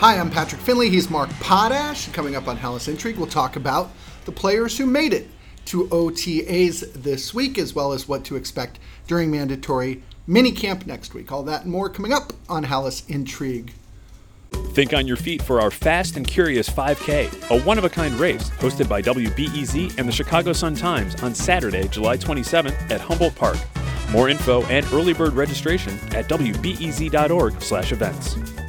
Hi, 0.00 0.16
I'm 0.16 0.30
Patrick 0.30 0.62
Finley. 0.62 0.88
He's 0.88 1.10
Mark 1.10 1.28
Potash. 1.40 2.08
Coming 2.12 2.34
up 2.34 2.48
on 2.48 2.56
Halas 2.56 2.88
Intrigue, 2.88 3.18
we'll 3.18 3.26
talk 3.26 3.56
about 3.56 3.90
the 4.24 4.32
players 4.32 4.78
who 4.78 4.86
made 4.86 5.12
it 5.12 5.28
to 5.66 5.88
OTAs 5.88 6.90
this 6.94 7.34
week, 7.34 7.58
as 7.58 7.74
well 7.74 7.92
as 7.92 8.08
what 8.08 8.24
to 8.24 8.36
expect 8.36 8.78
during 9.06 9.30
mandatory 9.30 10.02
minicamp 10.26 10.86
next 10.86 11.12
week. 11.12 11.30
All 11.30 11.42
that 11.42 11.64
and 11.64 11.70
more 11.70 11.90
coming 11.90 12.14
up 12.14 12.32
on 12.48 12.64
Halas 12.64 13.06
Intrigue. 13.10 13.74
Think 14.72 14.94
on 14.94 15.06
your 15.06 15.18
feet 15.18 15.42
for 15.42 15.60
our 15.60 15.70
Fast 15.70 16.16
and 16.16 16.26
Curious 16.26 16.70
5K, 16.70 17.50
a 17.50 17.60
one 17.60 17.76
of 17.76 17.84
a 17.84 17.90
kind 17.90 18.14
race 18.14 18.48
hosted 18.52 18.88
by 18.88 19.02
WBEZ 19.02 19.98
and 19.98 20.08
the 20.08 20.12
Chicago 20.12 20.54
Sun 20.54 20.76
Times 20.76 21.14
on 21.22 21.34
Saturday, 21.34 21.88
July 21.88 22.16
27th 22.16 22.90
at 22.90 23.02
Humboldt 23.02 23.34
Park. 23.34 23.58
More 24.12 24.30
info 24.30 24.62
and 24.68 24.86
early 24.94 25.12
bird 25.12 25.34
registration 25.34 25.92
at 26.14 26.26
wbez.org/events. 26.26 28.59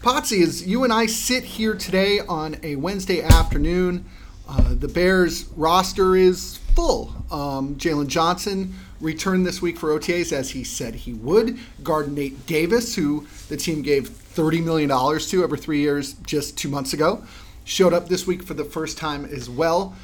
Potsy, 0.00 0.44
as 0.44 0.64
you 0.64 0.84
and 0.84 0.92
I 0.92 1.06
sit 1.06 1.42
here 1.42 1.74
today 1.74 2.20
on 2.20 2.56
a 2.62 2.76
Wednesday 2.76 3.20
afternoon, 3.20 4.04
uh, 4.48 4.74
the 4.74 4.86
Bears 4.86 5.46
roster 5.56 6.14
is 6.14 6.58
full. 6.76 7.12
Um, 7.32 7.74
Jaylon 7.74 8.06
Johnson 8.06 8.74
returned 9.00 9.44
this 9.44 9.60
week 9.60 9.76
for 9.76 9.98
OTAs 9.98 10.32
as 10.32 10.50
he 10.50 10.62
said 10.62 10.94
he 10.94 11.14
would. 11.14 11.58
Guard 11.82 12.12
Nate 12.12 12.46
Davis, 12.46 12.94
who 12.94 13.26
the 13.48 13.56
team 13.56 13.82
gave 13.82 14.08
$30 14.08 14.64
million 14.64 14.88
to 14.88 15.42
over 15.42 15.56
three 15.56 15.80
years 15.80 16.12
just 16.24 16.56
two 16.56 16.68
months 16.68 16.92
ago, 16.92 17.24
showed 17.64 17.92
up 17.92 18.08
this 18.08 18.24
week 18.24 18.44
for 18.44 18.54
the 18.54 18.64
first 18.64 18.98
time 18.98 19.24
as 19.24 19.50
well. 19.50 19.96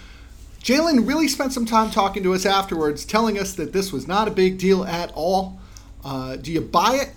Jaylon 0.61 1.07
really 1.07 1.29
spent 1.29 1.53
some 1.53 1.67
time 1.67 1.93
talking 1.93 2.25
to 2.25 2.35
us 2.35 2.45
afterwards, 2.45 3.05
telling 3.05 3.39
us 3.39 3.55
that 3.55 3.73
this 3.73 3.93
was 3.93 4.09
not 4.09 4.27
a 4.27 4.33
big 4.33 4.59
deal 4.59 4.85
at 4.85 5.13
all. 5.15 5.61
Uh, 6.05 6.35
do 6.35 6.51
you 6.51 6.61
buy 6.61 6.97
it? 6.97 7.13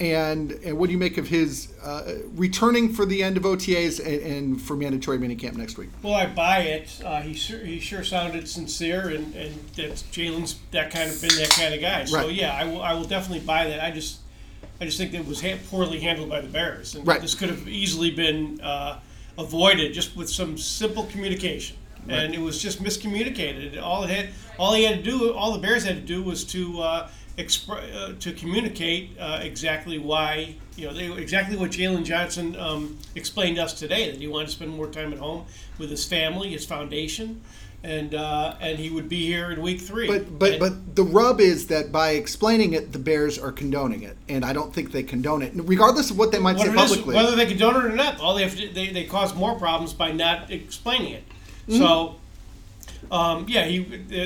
And, 0.00 0.52
and 0.64 0.78
what 0.78 0.86
do 0.86 0.92
you 0.92 0.98
make 0.98 1.18
of 1.18 1.26
his 1.26 1.72
uh, 1.82 2.18
returning 2.34 2.92
for 2.92 3.04
the 3.04 3.22
end 3.22 3.36
of 3.36 3.42
OTAs 3.42 3.98
and, 3.98 4.22
and, 4.22 4.62
for 4.62 4.76
mandatory 4.76 5.18
minicamp 5.18 5.56
next 5.56 5.76
week? 5.76 5.90
Well, 6.02 6.14
I 6.14 6.26
buy 6.26 6.58
it. 6.60 7.02
Uh, 7.04 7.20
he 7.20 7.34
sure 7.34 7.58
he 7.58 7.80
sure 7.80 8.04
sounded 8.04 8.48
sincere, 8.48 9.08
and 9.08 9.34
and 9.34 9.54
that 9.74 9.90
Jaylon's 10.12 10.60
that 10.70 10.92
kind 10.92 11.10
of 11.10 11.20
been 11.20 11.34
that 11.36 11.50
kind 11.50 11.74
of 11.74 11.80
guy. 11.80 12.04
So 12.04 12.18
Right. 12.18 12.32
yeah, 12.32 12.54
I 12.54 12.64
will 12.64 12.80
I 12.80 12.92
will 12.92 13.04
definitely 13.04 13.44
buy 13.44 13.66
that. 13.66 13.82
I 13.82 13.90
just 13.90 14.20
I 14.80 14.84
just 14.84 14.98
think 14.98 15.10
that 15.12 15.18
it 15.18 15.26
was 15.26 15.40
ha- 15.40 15.58
poorly 15.68 15.98
handled 15.98 16.28
by 16.28 16.42
the 16.42 16.48
Bears, 16.48 16.94
and 16.94 17.04
Right. 17.04 17.20
this 17.20 17.34
could 17.34 17.48
have 17.48 17.66
easily 17.66 18.12
been 18.12 18.60
uh, 18.60 19.00
avoided 19.36 19.94
just 19.94 20.16
with 20.16 20.30
some 20.30 20.56
simple 20.58 21.04
communication. 21.06 21.76
And 22.08 22.34
it 22.34 22.40
was 22.40 22.62
just 22.62 22.82
miscommunicated. 22.82 23.82
All 23.82 24.02
it 24.04 24.08
had, 24.08 24.30
all 24.58 24.72
he 24.72 24.84
had 24.84 25.04
to 25.04 25.10
do, 25.10 25.34
all 25.34 25.52
the 25.52 25.58
Bears 25.58 25.84
had 25.84 25.96
to 25.96 26.00
do 26.00 26.22
was 26.22 26.42
to 26.44 26.80
expr- 27.38 27.94
uh, 27.94 28.12
to 28.18 28.32
communicate 28.32 29.16
uh, 29.18 29.38
exactly 29.42 29.98
why, 29.98 30.54
you 30.76 30.86
know, 30.86 30.92
they, 30.92 31.10
exactly 31.12 31.56
what 31.56 31.70
Jaylon 31.70 32.04
Johnson 32.04 32.56
um, 32.56 32.98
explained 33.14 33.56
to 33.56 33.62
us 33.62 33.72
today 33.72 34.10
that 34.10 34.20
he 34.20 34.26
wanted 34.26 34.46
to 34.46 34.52
spend 34.52 34.72
more 34.72 34.88
time 34.88 35.12
at 35.12 35.18
home 35.18 35.46
with 35.78 35.90
his 35.90 36.04
family, 36.04 36.50
his 36.50 36.66
foundation, 36.66 37.40
and 37.84 38.12
uh, 38.14 38.56
and 38.60 38.76
he 38.76 38.90
would 38.90 39.08
be 39.08 39.24
here 39.24 39.52
in 39.52 39.62
week 39.62 39.80
three. 39.80 40.08
But 40.08 40.38
but 40.38 40.50
And- 40.52 40.60
but 40.60 40.96
the 40.96 41.04
rub 41.04 41.40
is 41.40 41.68
that 41.68 41.92
by 41.92 42.10
explaining 42.10 42.72
it, 42.72 42.92
the 42.92 42.98
Bears 42.98 43.38
are 43.38 43.52
condoning 43.52 44.02
it, 44.02 44.16
and 44.28 44.44
I 44.44 44.52
don't 44.52 44.74
think 44.74 44.90
they 44.90 45.04
condone 45.04 45.42
it, 45.42 45.52
regardless 45.54 46.10
of 46.10 46.18
what 46.18 46.32
they 46.32 46.40
might 46.40 46.58
say 46.58 46.66
it 46.66 46.74
is, 46.74 46.74
publicly. 46.74 47.14
whether 47.14 47.36
they 47.36 47.46
condone 47.46 47.76
it 47.76 47.84
or 47.84 47.94
not, 47.94 48.20
all 48.20 48.34
they 48.34 48.42
have 48.42 48.56
to, 48.56 48.68
they, 48.68 48.88
they 48.88 49.04
cause 49.04 49.32
more 49.34 49.54
problems 49.56 49.92
by 49.92 50.10
not 50.10 50.50
explaining 50.50 51.12
it. 51.12 51.24
Mm-hmm. 51.68 51.78
So, 51.78 52.16
um, 53.10 53.46
yeah, 53.48 53.64
he 53.64 53.78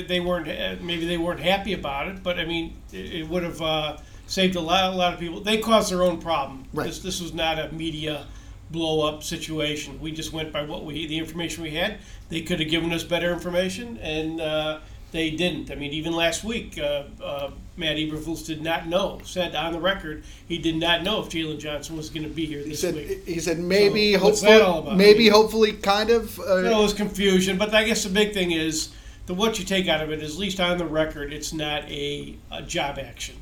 they- 0.06 0.20
weren't 0.20 0.48
uh, 0.48 0.76
maybe 0.82 1.04
they 1.06 1.18
weren't 1.18 1.40
happy 1.40 1.72
about 1.72 2.08
it, 2.08 2.22
but 2.22 2.38
I 2.38 2.44
mean, 2.44 2.76
it, 2.92 3.14
it 3.14 3.28
would 3.28 3.42
have 3.42 3.60
uh, 3.62 3.96
saved 4.26 4.56
a 4.56 4.60
lot 4.60 4.92
a 4.92 4.96
lot 4.96 5.14
of 5.14 5.20
people. 5.20 5.40
They 5.40 5.58
caused 5.58 5.90
their 5.92 6.02
own 6.02 6.18
problem. 6.20 6.64
Right. 6.72 6.86
This 6.86 7.00
this 7.00 7.20
was 7.20 7.32
not 7.34 7.58
a 7.58 7.72
media 7.72 8.26
blow 8.70 9.06
up 9.06 9.22
situation. 9.22 10.00
We 10.00 10.12
just 10.12 10.32
went 10.32 10.52
by 10.52 10.62
what 10.62 10.84
we 10.84 11.06
the 11.06 11.18
information 11.18 11.62
we 11.62 11.70
had. 11.72 11.98
They 12.28 12.40
could 12.42 12.60
have 12.60 12.70
given 12.70 12.92
us 12.92 13.04
better 13.04 13.32
information, 13.32 13.98
and 13.98 14.40
uh, 14.40 14.80
they 15.12 15.30
didn't. 15.30 15.70
I 15.70 15.74
mean, 15.76 15.92
even 15.92 16.12
last 16.14 16.42
week, 16.42 16.78
uh, 16.78 17.04
uh, 17.22 17.50
Matt 17.76 17.96
Eberflus 17.96 18.44
did 18.46 18.62
not 18.62 18.88
know. 18.88 19.20
Said 19.24 19.54
on 19.54 19.72
the 19.72 19.80
record, 19.80 20.24
he 20.48 20.58
did 20.58 20.76
not 20.76 21.02
know 21.04 21.22
if 21.22 21.28
Jaylon 21.28 21.58
Johnson 21.58 21.96
was 21.96 22.10
going 22.10 22.24
to 22.24 22.28
be 22.28 22.46
here 22.46 22.60
he 22.62 22.70
this 22.70 22.80
said 22.80 22.94
week. 22.94 23.24
he 23.26 23.38
said 23.38 23.58
maybe 23.58 24.14
So, 24.14 24.24
what's 24.24 24.40
hopefully 24.40 24.58
that 24.58 24.66
all 24.66 24.78
about? 24.80 24.96
maybe 24.96 25.28
hopefully 25.28 25.72
kind 25.74 26.10
of 26.10 26.38
uh, 26.40 26.56
it 26.56 26.76
was 26.76 26.92
confusion, 26.94 27.58
but 27.58 27.72
I 27.74 27.84
guess 27.84 28.02
the 28.04 28.10
big 28.10 28.32
thing 28.34 28.50
is 28.52 28.90
the 29.26 29.34
what 29.34 29.58
you 29.58 29.64
take 29.64 29.86
out 29.88 30.00
of 30.02 30.10
it 30.10 30.22
is 30.22 30.34
at 30.34 30.38
least 30.40 30.58
on 30.60 30.78
the 30.78 30.86
record, 30.86 31.32
it's 31.32 31.52
not 31.52 31.84
a, 31.90 32.34
a 32.50 32.62
job 32.62 32.98
action. 32.98 33.36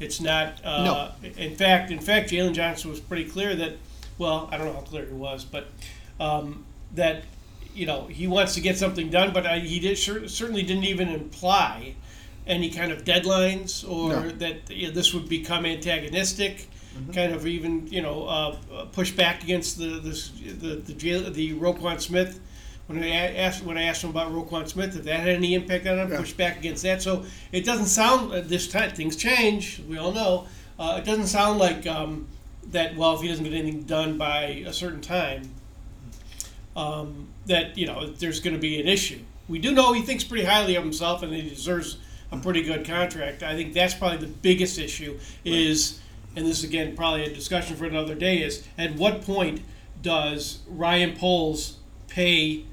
It's 0.00 0.20
not. 0.20 0.54
Uh, 0.64 1.10
In 1.36 1.54
fact, 1.56 1.90
in 1.90 1.98
fact, 2.00 2.30
Jaylon 2.30 2.52
Johnson 2.54 2.90
was 2.90 3.00
pretty 3.00 3.24
clear 3.24 3.54
that. 3.56 3.72
Well, 4.18 4.48
I 4.52 4.56
don't 4.58 4.66
know 4.66 4.74
how 4.74 4.80
clear 4.80 5.06
he 5.06 5.12
was, 5.14 5.44
but 5.44 5.66
um, 6.20 6.64
that 6.94 7.24
you 7.74 7.86
know 7.86 8.06
he 8.06 8.26
wants 8.26 8.54
to 8.54 8.60
get 8.60 8.76
something 8.78 9.10
done, 9.10 9.32
but 9.32 9.46
I, 9.46 9.58
he 9.60 9.80
did 9.80 9.96
cer- 9.98 10.28
certainly 10.28 10.62
didn't 10.62 10.84
even 10.84 11.08
imply 11.08 11.94
any 12.46 12.70
kind 12.70 12.90
of 12.92 13.04
deadlines 13.04 13.88
or 13.88 14.08
No. 14.10 14.28
that 14.30 14.70
you 14.70 14.88
know, 14.88 14.92
this 14.94 15.12
would 15.14 15.28
become 15.28 15.64
antagonistic. 15.66 16.68
Kind 17.14 17.32
of 17.32 17.46
even 17.46 17.86
you 17.86 18.02
know 18.02 18.24
uh, 18.26 18.84
push 18.92 19.12
back 19.12 19.42
against 19.44 19.78
the 19.78 20.00
this, 20.00 20.30
the 20.30 20.74
the 20.76 20.92
jail, 20.92 21.30
the 21.30 21.54
Roquan 21.54 22.00
Smith 22.00 22.40
when 22.88 23.02
I 23.04 23.10
asked 23.36 23.62
when 23.62 23.78
I 23.78 23.84
asked 23.84 24.02
him 24.02 24.10
about 24.10 24.32
Roquan 24.32 24.68
Smith 24.68 24.96
if 24.96 25.04
that 25.04 25.20
had 25.20 25.28
any 25.28 25.54
impact 25.54 25.86
on 25.86 25.98
him, 25.98 26.10
Yeah. 26.10 26.18
push 26.18 26.32
back 26.32 26.58
against 26.58 26.82
that. 26.82 27.00
So 27.00 27.24
it 27.52 27.64
doesn't 27.64 27.86
sound 27.86 28.32
this 28.48 28.66
time 28.66 28.90
things 28.90 29.14
change. 29.16 29.80
We 29.88 29.96
all 29.98 30.10
know 30.12 30.48
uh, 30.80 30.96
it 31.00 31.04
doesn't 31.06 31.28
sound 31.28 31.60
like 31.60 31.86
um, 31.86 32.26
that. 32.72 32.96
Well, 32.96 33.14
if 33.14 33.20
he 33.22 33.28
doesn't 33.28 33.44
get 33.44 33.54
anything 33.54 33.84
done 33.84 34.18
by 34.18 34.64
a 34.66 34.72
certain 34.72 35.00
time, 35.00 35.42
um, 36.76 37.28
that 37.50 37.76
you 37.76 37.86
know 37.86 38.06
there's 38.06 38.40
going 38.40 38.54
to 38.54 38.60
be 38.60 38.80
an 38.80 38.88
issue. 38.88 39.18
We 39.48 39.58
do 39.58 39.72
know 39.72 39.92
he 39.92 40.02
thinks 40.02 40.24
pretty 40.24 40.44
highly 40.44 40.76
of 40.76 40.82
himself 40.82 41.22
and 41.22 41.32
he 41.34 41.42
deserves 41.48 41.98
a 42.32 42.38
pretty 42.38 42.62
good 42.62 42.86
contract. 42.86 43.42
I 43.42 43.54
think 43.56 43.74
that's 43.74 43.92
probably 43.94 44.18
the 44.18 44.28
biggest 44.32 44.78
issue 44.78 45.18
is, 45.44 46.00
and 46.36 46.46
this 46.46 46.58
is 46.58 46.64
again 46.64 46.96
probably 46.96 47.24
a 47.24 47.34
discussion 47.34 47.76
for 47.76 47.84
another 47.84 48.14
day. 48.14 48.42
Is 48.42 48.66
at 48.78 48.94
what 48.94 49.22
point 49.22 49.60
does 50.00 50.60
Ryan 50.68 51.16
Poles 51.16 51.78
pay 52.08 52.64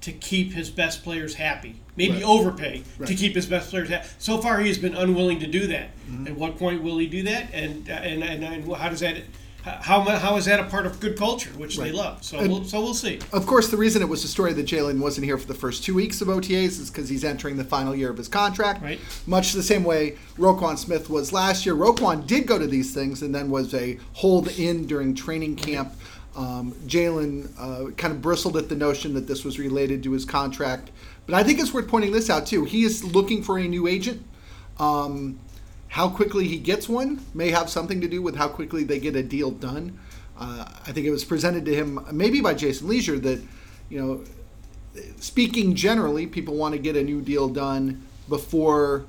to 0.00 0.12
keep 0.12 0.52
his 0.52 0.70
best 0.70 1.02
players 1.04 1.34
happy? 1.34 1.76
Maybe 1.96 2.14
Right. 2.14 2.24
overpay 2.24 2.82
to 3.06 3.14
keep 3.14 3.36
his 3.36 3.46
best 3.46 3.70
players 3.70 3.88
happy. 3.88 4.08
So 4.18 4.38
far, 4.38 4.58
he 4.60 4.68
has 4.68 4.78
been 4.78 4.96
unwilling 4.96 5.38
to 5.40 5.46
do 5.46 5.66
that. 5.68 5.90
Mm-hmm. 6.10 6.26
At 6.26 6.34
what 6.36 6.58
point 6.58 6.82
will 6.82 6.98
he 6.98 7.06
do 7.06 7.22
that? 7.24 7.52
And 7.52 7.88
uh, 7.88 7.92
and 7.92 8.24
and, 8.24 8.42
and 8.42 8.72
how 8.74 8.88
does 8.88 9.00
that? 9.00 9.18
How, 9.64 10.02
how 10.02 10.36
is 10.36 10.44
that 10.44 10.60
a 10.60 10.64
part 10.64 10.84
of 10.84 11.00
good 11.00 11.16
culture, 11.16 11.48
which 11.52 11.78
they 11.78 11.90
love? 11.90 12.22
So 12.22 12.38
And- 12.38 12.50
we'll, 12.52 12.64
so 12.64 12.82
we'll 12.82 12.92
see. 12.92 13.18
Of 13.32 13.46
course, 13.46 13.68
the 13.70 13.78
reason 13.78 14.02
it 14.02 14.08
was 14.08 14.22
a 14.22 14.28
story 14.28 14.52
that 14.52 14.66
Jaylon 14.66 14.98
wasn't 15.00 15.24
here 15.24 15.38
for 15.38 15.46
the 15.46 15.54
first 15.54 15.82
two 15.82 15.94
weeks 15.94 16.20
of 16.20 16.28
OTAs 16.28 16.78
is 16.78 16.90
because 16.90 17.08
he's 17.08 17.24
entering 17.24 17.56
the 17.56 17.64
final 17.64 17.94
year 17.94 18.10
of 18.10 18.18
his 18.18 18.28
contract. 18.28 18.82
Right. 18.82 19.00
Much 19.26 19.52
the 19.52 19.62
same 19.62 19.82
way 19.82 20.16
Roquan 20.36 20.76
Smith 20.76 21.08
was 21.08 21.32
last 21.32 21.64
year. 21.64 21.74
Roquan 21.74 22.26
did 22.26 22.46
go 22.46 22.58
to 22.58 22.66
these 22.66 22.92
things 22.92 23.22
and 23.22 23.34
then 23.34 23.48
was 23.50 23.72
a 23.72 23.98
hold 24.12 24.48
in 24.58 24.86
during 24.86 25.14
training 25.14 25.56
camp. 25.56 25.94
Um, 26.36 26.72
Jaylon 26.86 27.48
uh, 27.58 27.92
kind 27.92 28.12
of 28.12 28.20
bristled 28.20 28.58
at 28.58 28.68
the 28.68 28.76
notion 28.76 29.14
that 29.14 29.26
this 29.26 29.44
was 29.44 29.58
related 29.58 30.02
to 30.02 30.12
his 30.12 30.26
contract. 30.26 30.90
But 31.24 31.36
I 31.36 31.42
think 31.42 31.58
it's 31.58 31.72
worth 31.72 31.88
pointing 31.88 32.12
this 32.12 32.28
out, 32.28 32.44
too. 32.46 32.64
He 32.64 32.84
is 32.84 33.02
looking 33.02 33.42
for 33.42 33.58
a 33.58 33.66
new 33.66 33.86
agent. 33.86 34.22
Um, 34.78 35.38
how 35.94 36.08
quickly 36.08 36.48
he 36.48 36.58
gets 36.58 36.88
one 36.88 37.20
may 37.34 37.50
have 37.50 37.70
something 37.70 38.00
to 38.00 38.08
do 38.08 38.20
with 38.20 38.34
how 38.34 38.48
quickly 38.48 38.82
they 38.82 38.98
get 38.98 39.14
a 39.14 39.22
deal 39.22 39.52
done. 39.52 39.96
Uh, 40.36 40.64
I 40.84 40.90
think 40.90 41.06
it 41.06 41.12
was 41.12 41.24
presented 41.24 41.64
to 41.66 41.72
him 41.74 42.04
maybe 42.10 42.40
by 42.40 42.52
Jason 42.54 42.88
Lieser 42.88 43.16
that, 43.20 43.40
you 43.88 44.00
know, 44.02 44.24
speaking 45.20 45.76
generally, 45.76 46.26
people 46.26 46.54
want 46.56 46.72
to 46.74 46.78
get 46.80 46.96
a 46.96 47.02
new 47.04 47.20
deal 47.20 47.48
done 47.48 48.02
before, 48.28 49.04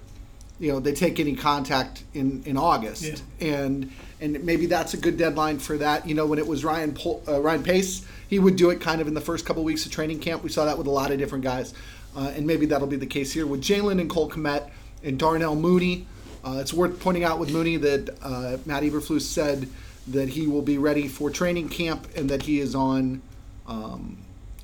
you 0.60 0.72
know, 0.72 0.80
they 0.80 0.94
take 0.94 1.20
any 1.20 1.36
contact 1.36 2.04
in 2.14 2.44
in 2.46 2.56
August, 2.56 3.24
Yeah. 3.40 3.48
and 3.48 3.92
and 4.22 4.44
maybe 4.44 4.68
that's 4.68 4.94
a 4.94 4.98
good 4.98 5.18
deadline 5.18 5.58
for 5.58 5.80
that. 5.80 6.08
You 6.08 6.14
know, 6.14 6.28
when 6.28 6.38
it 6.38 6.46
was 6.46 6.64
Ryan 6.64 6.94
Pol- 6.94 7.24
uh, 7.28 7.42
Ryan 7.42 7.64
Pace, 7.64 8.06
he 8.28 8.38
would 8.38 8.56
do 8.58 8.70
it 8.70 8.80
kind 8.80 9.02
of 9.02 9.08
in 9.08 9.16
the 9.16 9.22
first 9.22 9.44
couple 9.46 9.64
weeks 9.64 9.88
of 9.88 9.92
training 9.92 10.20
camp. 10.20 10.44
We 10.44 10.50
saw 10.50 10.66
that 10.66 10.78
with 10.78 10.86
a 10.86 10.92
lot 10.92 11.10
of 11.12 11.18
different 11.18 11.44
guys, 11.44 11.74
uh, 12.16 12.32
and 12.36 12.46
maybe 12.46 12.68
that'll 12.68 12.88
be 12.88 12.96
the 12.96 13.06
case 13.08 13.34
here 13.34 13.48
with 13.48 13.62
Jaylon 13.62 14.00
and 14.00 14.08
Cole 14.10 14.30
Kmet 14.30 14.70
and 15.04 15.18
Darnell 15.18 15.56
Mooney. 15.56 16.06
Uh, 16.46 16.60
it's 16.60 16.74
worth 16.74 17.00
pointing 17.00 17.24
out 17.24 17.40
with 17.40 17.52
Mooney 17.52 17.78
that 17.78 18.16
uh, 18.22 18.58
Matt 18.66 18.84
Eberflus 18.84 19.22
said 19.22 19.68
that 20.08 20.30
he 20.30 20.46
will 20.46 20.62
be 20.62 20.78
ready 20.78 21.08
for 21.08 21.32
training 21.32 21.70
camp 21.70 22.08
and 22.16 22.30
that 22.30 22.44
he 22.44 22.60
is 22.60 22.76
on 22.76 23.22
um, 23.68 24.18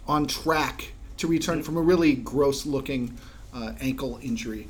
on 0.07 0.27
track 0.27 0.93
to 1.17 1.27
return 1.27 1.63
from 1.63 1.77
a 1.77 1.81
really 1.81 2.13
gross 2.13 2.65
looking 2.67 3.17
uh, 3.53 3.73
ankle 3.81 4.19
injury. 4.21 4.67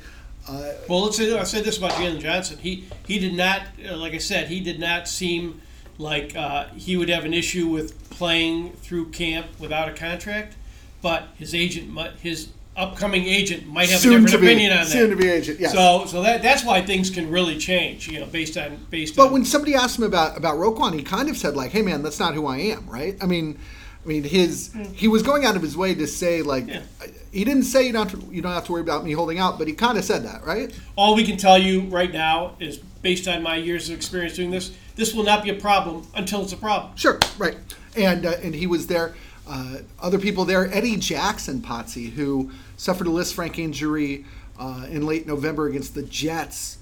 Uh, 0.48 0.72
Well, 0.88 1.04
let's 1.04 1.18
say 1.18 1.36
I 1.36 1.44
said 1.44 1.64
this 1.64 1.76
about 1.76 1.92
Jaylon 1.92 2.20
Johnson. 2.20 2.58
He 2.58 2.88
he 3.06 3.18
did 3.18 3.34
not, 3.34 3.62
uh, 3.86 3.96
like 3.98 4.14
I 4.14 4.18
said, 4.18 4.48
he 4.48 4.60
did 4.60 4.80
not 4.80 5.06
seem 5.06 5.60
like 5.98 6.34
uh, 6.34 6.68
he 6.76 6.96
would 6.96 7.10
have 7.10 7.26
an 7.26 7.34
issue 7.34 7.68
with 7.68 8.08
playing 8.08 8.72
through 8.72 9.10
camp 9.10 9.46
without 9.58 9.88
a 9.88 9.92
contract. 9.92 10.56
But 11.02 11.28
his 11.36 11.54
agent, 11.54 11.96
his 12.22 12.48
upcoming 12.76 13.24
agent 13.26 13.66
might 13.66 13.90
have 13.90 14.00
soon 14.00 14.14
a 14.14 14.20
different 14.22 14.40
be 14.42 14.46
opinion 14.48 14.72
on 14.78 14.86
soon 14.86 15.10
that. 15.10 15.16
to 15.16 15.22
be 15.22 15.28
agent. 15.28 15.60
Yes. 15.60 15.72
So, 15.72 16.06
so 16.06 16.22
that 16.22 16.42
that's 16.42 16.64
why 16.64 16.80
things 16.82 17.10
can 17.10 17.30
really 17.30 17.58
change, 17.58 18.08
you 18.08 18.20
know, 18.20 18.26
based 18.26 18.56
on 18.56 18.78
based 18.90 19.14
But 19.16 19.26
on. 19.26 19.32
when 19.32 19.44
somebody 19.44 19.74
asked 19.74 19.98
him 19.98 20.04
about 20.04 20.36
about 20.36 20.56
Roquan, 20.56 20.94
he 20.94 21.02
kind 21.02 21.28
of 21.28 21.36
said 21.36 21.54
like, 21.54 21.70
"Hey 21.72 21.82
man, 21.82 22.02
that's 22.02 22.18
not 22.18 22.34
who 22.34 22.46
I 22.46 22.58
am," 22.58 22.88
right? 22.88 23.16
I 23.20 23.26
mean, 23.26 23.58
I 24.04 24.08
mean 24.08 24.22
his 24.24 24.70
he 24.94 25.06
was 25.08 25.22
going 25.22 25.44
out 25.44 25.54
of 25.56 25.62
his 25.62 25.76
way 25.76 25.94
to 25.94 26.06
say 26.06 26.40
like, 26.42 26.66
Yeah. 26.66 26.82
he 27.30 27.44
didn't 27.44 27.64
say 27.64 27.86
you 27.86 27.92
don't 27.92 28.10
have 28.10 28.20
to, 28.20 28.34
you 28.34 28.40
don't 28.42 28.52
have 28.52 28.64
to 28.66 28.72
worry 28.72 28.80
about 28.82 29.04
me 29.04 29.12
holding 29.12 29.38
out, 29.38 29.58
but 29.58 29.68
he 29.68 29.74
kind 29.74 29.98
of 29.98 30.04
said 30.04 30.24
that, 30.24 30.44
right? 30.44 30.72
all 30.96 31.14
we 31.14 31.24
can 31.24 31.36
tell 31.36 31.58
you 31.58 31.82
right 31.82 32.12
now 32.12 32.56
is 32.58 32.78
based 33.02 33.28
on 33.28 33.42
my 33.42 33.56
years 33.56 33.88
of 33.90 33.96
experience 33.96 34.36
doing 34.36 34.50
this. 34.50 34.72
This 34.96 35.12
will 35.14 35.24
not 35.24 35.42
be 35.42 35.50
a 35.50 35.54
problem 35.54 36.06
until 36.14 36.42
it's 36.42 36.52
a 36.52 36.56
problem. 36.56 36.96
Sure, 36.96 37.18
right. 37.38 37.56
And 37.96 38.24
uh, 38.24 38.34
and 38.42 38.54
he 38.54 38.66
was 38.66 38.86
there. 38.86 39.14
Uh, 39.46 39.78
other 40.00 40.18
people 40.18 40.44
there, 40.44 40.72
Eddie 40.72 40.96
Jackson, 40.96 41.60
Potsy, 41.60 42.10
who 42.10 42.50
suffered 42.76 43.06
a 43.06 43.10
Lisfranc 43.10 43.58
injury 43.58 44.24
uh, 44.58 44.86
in 44.88 45.04
late 45.04 45.26
November 45.26 45.66
against 45.66 45.94
the 45.94 46.02
Jets. 46.02 46.78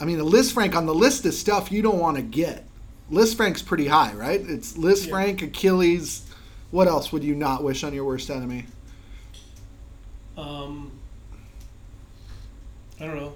I 0.00 0.04
mean, 0.04 0.18
a 0.20 0.24
Lisfranc 0.24 0.74
on 0.74 0.86
the 0.86 0.94
list 0.94 1.26
of 1.26 1.34
stuff 1.34 1.70
you 1.70 1.82
don't 1.82 1.98
want 1.98 2.16
to 2.16 2.22
get. 2.22 2.64
Lisfranc's 3.10 3.62
pretty 3.62 3.86
high, 3.88 4.12
right? 4.14 4.40
It's 4.40 4.76
Liz 4.76 5.04
Yeah. 5.06 5.10
Frank, 5.12 5.42
Achilles. 5.42 6.24
What 6.70 6.88
else 6.88 7.12
would 7.12 7.24
you 7.24 7.34
not 7.34 7.62
wish 7.64 7.82
on 7.84 7.92
your 7.94 8.04
worst 8.04 8.30
enemy? 8.30 8.66
Um, 10.36 10.92
I 13.00 13.06
don't 13.06 13.16
know. 13.16 13.34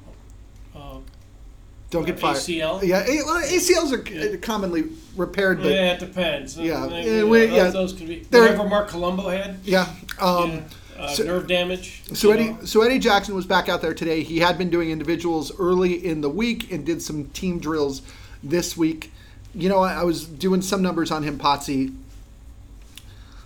Don't 1.92 2.06
get 2.06 2.18
fired. 2.18 2.38
ACL? 2.38 2.82
Yeah, 2.82 3.04
well, 3.26 3.42
ACLs 3.44 3.92
are 3.92 4.10
Yeah. 4.10 4.36
commonly 4.38 4.84
repaired, 5.14 5.62
but 5.62 5.70
yeah, 5.72 5.92
it 5.92 6.00
depends. 6.00 6.56
Yeah, 6.56 6.86
you 6.88 7.20
know, 7.20 7.26
we- 7.26 7.40
those, 7.46 7.50
yeah. 7.56 7.68
those 7.70 7.92
could 7.92 8.08
be 8.08 8.26
whatever 8.30 8.64
Marc 8.66 8.88
Colombo 8.88 9.28
had. 9.28 9.58
yeah. 9.62 9.88
Um, 10.18 10.50
yeah. 10.52 10.60
Uh, 10.98 11.08
so- 11.08 11.24
nerve 11.24 11.46
damage. 11.46 12.02
So 12.14 12.30
Eddie, 12.30 12.50
know. 12.50 12.58
so 12.64 12.80
Eddie 12.80 12.98
Jackson 12.98 13.34
was 13.34 13.44
back 13.44 13.68
out 13.68 13.82
there 13.82 13.92
today. 13.92 14.22
He 14.22 14.38
had 14.38 14.56
been 14.56 14.70
doing 14.70 14.90
individuals 14.90 15.52
early 15.58 15.92
in 16.04 16.22
the 16.22 16.30
week 16.30 16.72
and 16.72 16.82
did 16.84 17.02
some 17.02 17.24
team 17.26 17.58
drills 17.58 18.00
this 18.42 18.74
week. 18.74 19.12
You 19.54 19.68
know, 19.68 19.80
I, 19.80 19.94
I 20.00 20.02
was 20.04 20.24
doing 20.24 20.62
some 20.62 20.80
numbers 20.80 21.10
on 21.10 21.24
him, 21.24 21.38
Potsy. 21.38 21.94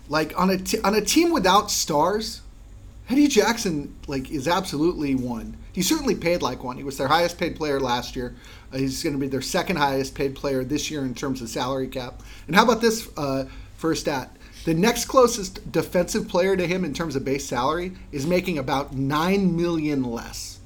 Like 0.08 0.38
on 0.38 0.50
a 0.50 0.58
t- 0.58 0.78
on 0.84 0.94
a 0.94 1.00
team 1.00 1.32
without 1.32 1.68
stars, 1.68 2.42
Eddie 3.08 3.28
Jackson 3.28 3.94
like 4.06 4.30
is 4.30 4.48
absolutely 4.48 5.14
one. 5.14 5.56
He 5.72 5.82
certainly 5.82 6.14
paid 6.14 6.42
like 6.42 6.64
one. 6.64 6.76
He 6.76 6.82
was 6.82 6.96
their 6.96 7.08
highest 7.08 7.38
paid 7.38 7.54
player 7.54 7.78
last 7.78 8.16
year. 8.16 8.34
Uh, 8.72 8.78
he's 8.78 9.02
going 9.02 9.14
to 9.14 9.20
be 9.20 9.28
their 9.28 9.42
second 9.42 9.76
highest 9.76 10.14
paid 10.14 10.34
player 10.34 10.64
this 10.64 10.90
year 10.90 11.02
in 11.02 11.14
terms 11.14 11.40
of 11.40 11.48
salary 11.48 11.86
cap. 11.86 12.22
And 12.46 12.56
how 12.56 12.64
about 12.64 12.80
this 12.80 13.08
uh, 13.16 13.44
a 13.84 13.96
stat? 13.96 14.36
The 14.64 14.74
next 14.74 15.04
closest 15.04 15.70
defensive 15.70 16.26
player 16.26 16.56
to 16.56 16.66
him 16.66 16.84
in 16.84 16.92
terms 16.92 17.14
of 17.14 17.24
base 17.24 17.46
salary 17.46 17.92
is 18.10 18.26
making 18.26 18.58
about 18.58 18.92
nine 18.94 19.56
million 19.56 20.02
less. 20.02 20.58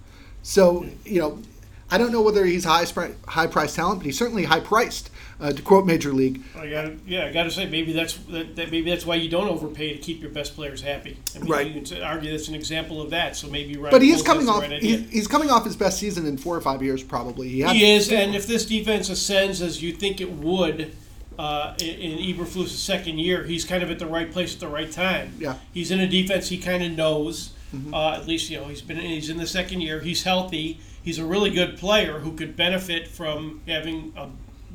So 0.43 0.87
you 1.05 1.21
know, 1.21 1.43
I 1.91 1.99
don't 1.99 2.13
know 2.13 2.23
whether 2.23 2.47
he's 2.47 2.65
high 2.65 2.87
high 3.29 3.47
price 3.49 3.75
talent, 3.75 3.99
but 3.99 4.07
he's 4.07 4.17
certainly 4.19 4.45
high 4.45 4.61
priced. 4.61 5.11
Uh, 5.41 5.51
to 5.53 5.63
quote 5.63 5.87
Major 5.87 6.13
League, 6.13 6.43
I 6.55 6.69
gotta, 6.69 6.97
yeah, 7.07 7.25
I 7.25 7.33
gotta 7.33 7.51
say 7.51 7.67
maybe 7.67 7.95
that's 7.95 8.15
that, 8.29 8.57
that 8.57 8.71
maybe 8.71 8.91
that's 8.91 9.07
why 9.07 9.15
you 9.15 9.31
don't 9.31 9.49
overpay 9.49 9.95
to 9.95 9.99
keep 9.99 10.21
your 10.21 10.31
best 10.31 10.55
players 10.55 10.83
happy. 10.83 11.17
I 11.35 11.39
mean, 11.39 11.51
Right. 11.51 11.67
You 11.67 11.81
can 11.81 12.03
argue 12.03 12.31
that's 12.31 12.49
an 12.49 12.55
example 12.55 13.01
of 13.01 13.11
that. 13.11 13.37
So 13.37 13.49
maybe 13.49 13.77
Ryan 13.77 13.91
but 13.91 14.03
he 14.03 14.11
is 14.11 14.23
coming 14.23 14.49
off. 14.49 14.61
right 14.61 14.83
He, 14.83 14.99
he's 14.99 15.27
coming 15.27 15.51
off 15.51 15.65
his 15.65 15.77
best 15.77 15.99
season 15.99 16.27
in 16.27 16.37
four 16.37 16.57
or 16.57 16.61
five 16.61 16.83
years, 16.83 17.03
probably. 17.03 17.49
He, 17.49 17.65
He 17.65 17.93
is, 17.95 18.13
and 18.13 18.35
if 18.35 18.47
this 18.47 18.67
defense 18.67 19.09
ascends 19.09 19.63
as 19.63 19.83
you 19.83 19.93
think 19.93 20.21
it 20.21 20.31
would 20.31 20.95
uh, 21.39 21.75
in, 21.81 22.19
in 22.19 22.37
Eberflus' 22.37 22.69
second 22.69 23.19
year, 23.19 23.45
he's 23.45 23.65
kind 23.65 23.83
of 23.83 23.91
at 23.91 23.99
the 23.99 24.07
right 24.07 24.31
place 24.31 24.53
at 24.53 24.61
the 24.61 24.69
right 24.69 24.93
time. 24.93 25.33
Yeah. 25.39 25.55
he's 25.73 25.91
in 25.91 26.01
a 26.01 26.07
defense 26.07 26.51
he 26.51 26.59
kind 26.59 26.83
of 26.83 26.93
knows. 26.93 27.55
Mm-hmm. 27.75 27.95
Uh, 27.95 28.17
at 28.17 28.27
least 28.27 28.51
you 28.51 28.61
know 28.61 28.67
he's 28.67 28.83
been 28.83 28.99
he's 28.99 29.31
in 29.31 29.39
the 29.39 29.47
second 29.47 29.81
year. 29.81 30.01
He's 30.01 30.25
healthy. 30.25 30.81
He's 31.03 31.19
a 31.19 31.25
really 31.25 31.51
good 31.51 31.79
player 31.79 32.19
who 32.19 32.33
could 32.33 32.57
benefit 32.57 33.09
from 33.09 33.63
having 33.67 34.13
a, 34.17 34.29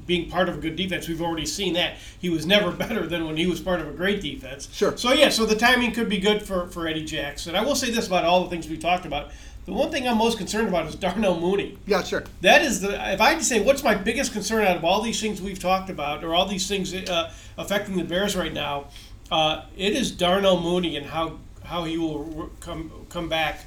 being 0.06 0.30
part 0.30 0.50
of 0.50 0.58
a 0.58 0.60
good 0.60 0.76
defense. 0.76 1.08
We've 1.08 1.22
already 1.22 1.46
seen 1.46 1.74
that 1.74 1.98
he 2.20 2.30
was 2.30 2.46
never 2.46 2.72
better 2.86 3.08
than 3.08 3.26
when 3.26 3.38
he 3.38 3.48
was 3.48 3.60
part 3.60 3.80
of 3.82 3.88
a 3.88 3.92
great 3.92 4.22
defense. 4.22 4.70
Sure. 4.72 4.96
So 4.98 5.14
yeah, 5.14 5.30
so 5.30 5.46
the 5.46 5.56
timing 5.56 5.92
could 5.92 6.10
be 6.10 6.20
good 6.20 6.44
for 6.44 6.68
for 6.68 6.88
Eddie 6.88 7.06
Jackson. 7.06 7.56
I 7.56 7.62
will 7.62 7.76
say 7.76 7.92
this 7.92 8.08
about 8.08 8.26
all 8.26 8.44
the 8.44 8.50
things 8.50 8.68
we 8.70 8.78
talked 8.78 9.06
about. 9.06 9.32
The 9.66 9.74
one 9.74 9.90
thing 9.90 10.08
I'm 10.08 10.20
most 10.20 10.38
concerned 10.38 10.68
about 10.68 10.86
is 10.86 10.94
Darnell 10.94 11.40
Mooney. 11.40 11.80
yeah, 11.88 12.04
sure. 12.04 12.24
That 12.42 12.62
is 12.62 12.82
the. 12.82 12.94
If 13.14 13.20
I 13.20 13.30
had 13.30 13.40
to 13.40 13.46
say, 13.46 13.62
what's 13.64 13.84
my 13.84 13.96
biggest 13.96 14.32
concern 14.32 14.64
out 14.64 14.78
of 14.78 14.86
all 14.86 15.02
these 15.02 15.20
things 15.20 15.42
we've 15.42 15.58
talked 15.58 15.90
about, 15.90 16.24
or 16.24 16.36
all 16.36 16.46
these 16.46 16.68
things 16.68 16.94
uh, 16.94 17.34
affecting 17.58 17.98
the 17.98 18.04
Bears 18.04 18.36
right 18.36 18.54
now, 18.54 18.90
uh, 19.32 19.64
it 19.76 19.94
is 19.94 20.12
Darnell 20.12 20.62
Mooney 20.62 20.98
and 20.98 21.08
how 21.08 21.40
how 21.64 21.84
he 21.84 21.98
will 21.98 22.52
come 22.60 22.92
come 23.10 23.28
back 23.28 23.66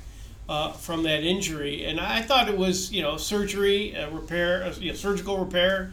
uh, 0.49 0.71
from 0.71 1.03
that 1.03 1.25
injury. 1.25 1.85
And 1.85 1.99
I 1.99 2.23
thought 2.23 2.49
it 2.49 2.57
was 2.57 2.93
you 2.93 3.03
know 3.03 3.17
surgery, 3.17 3.97
uh, 3.97 4.09
repair, 4.11 4.63
uh, 4.63 4.75
you 4.79 4.93
know, 4.93 4.97
surgical 4.97 5.39
repair, 5.39 5.93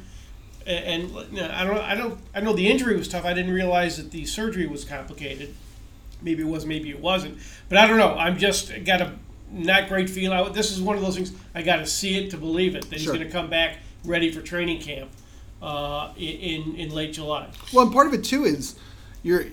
and, 0.66 1.12
and 1.12 1.32
you 1.32 1.42
know, 1.42 1.50
I 1.54 1.64
don't 1.66 1.78
I 1.78 1.96
don't 1.96 2.20
I 2.34 2.42
know 2.42 2.54
the 2.54 2.68
injury 2.68 2.96
was 2.98 3.08
tough. 3.08 3.26
I 3.26 3.34
didn't 3.34 3.54
realize 3.54 3.98
that 3.98 4.12
the 4.12 4.26
surgery 4.26 4.68
was 4.68 4.86
complicated. 4.86 5.54
Maybe 6.22 6.42
it 6.44 6.48
was, 6.48 6.66
maybe 6.66 6.90
it 6.90 7.00
wasn't. 7.00 7.38
But 7.70 7.78
I 7.78 7.88
don't 7.88 7.98
know. 7.98 8.16
I'm 8.16 8.38
just 8.38 8.72
got 8.86 9.02
a 9.02 9.14
not 9.52 9.88
great 9.90 10.10
feeling. 10.10 10.38
I, 10.38 10.50
this 10.50 10.72
is 10.72 10.82
one 10.82 10.96
of 10.96 11.02
those 11.02 11.16
things 11.16 11.32
I 11.54 11.62
got 11.62 11.78
to 11.78 11.86
see 11.86 12.18
it 12.18 12.32
to 12.32 12.38
believe 12.38 12.76
it 12.76 12.84
that 12.90 12.94
he's 12.94 13.04
Sure. 13.04 13.14
going 13.14 13.26
to 13.26 13.32
come 13.32 13.50
back 13.50 13.78
ready 14.04 14.32
for 14.32 14.42
training 14.42 14.82
camp 14.82 15.12
uh, 15.62 16.12
in 16.18 16.76
in 16.76 16.90
late 16.92 17.14
July. 17.14 17.50
Well, 17.74 17.86
and 17.86 17.94
part 17.94 18.08
of 18.08 18.14
it 18.14 18.24
too 18.24 18.44
is 18.46 18.76
you're, 19.24 19.46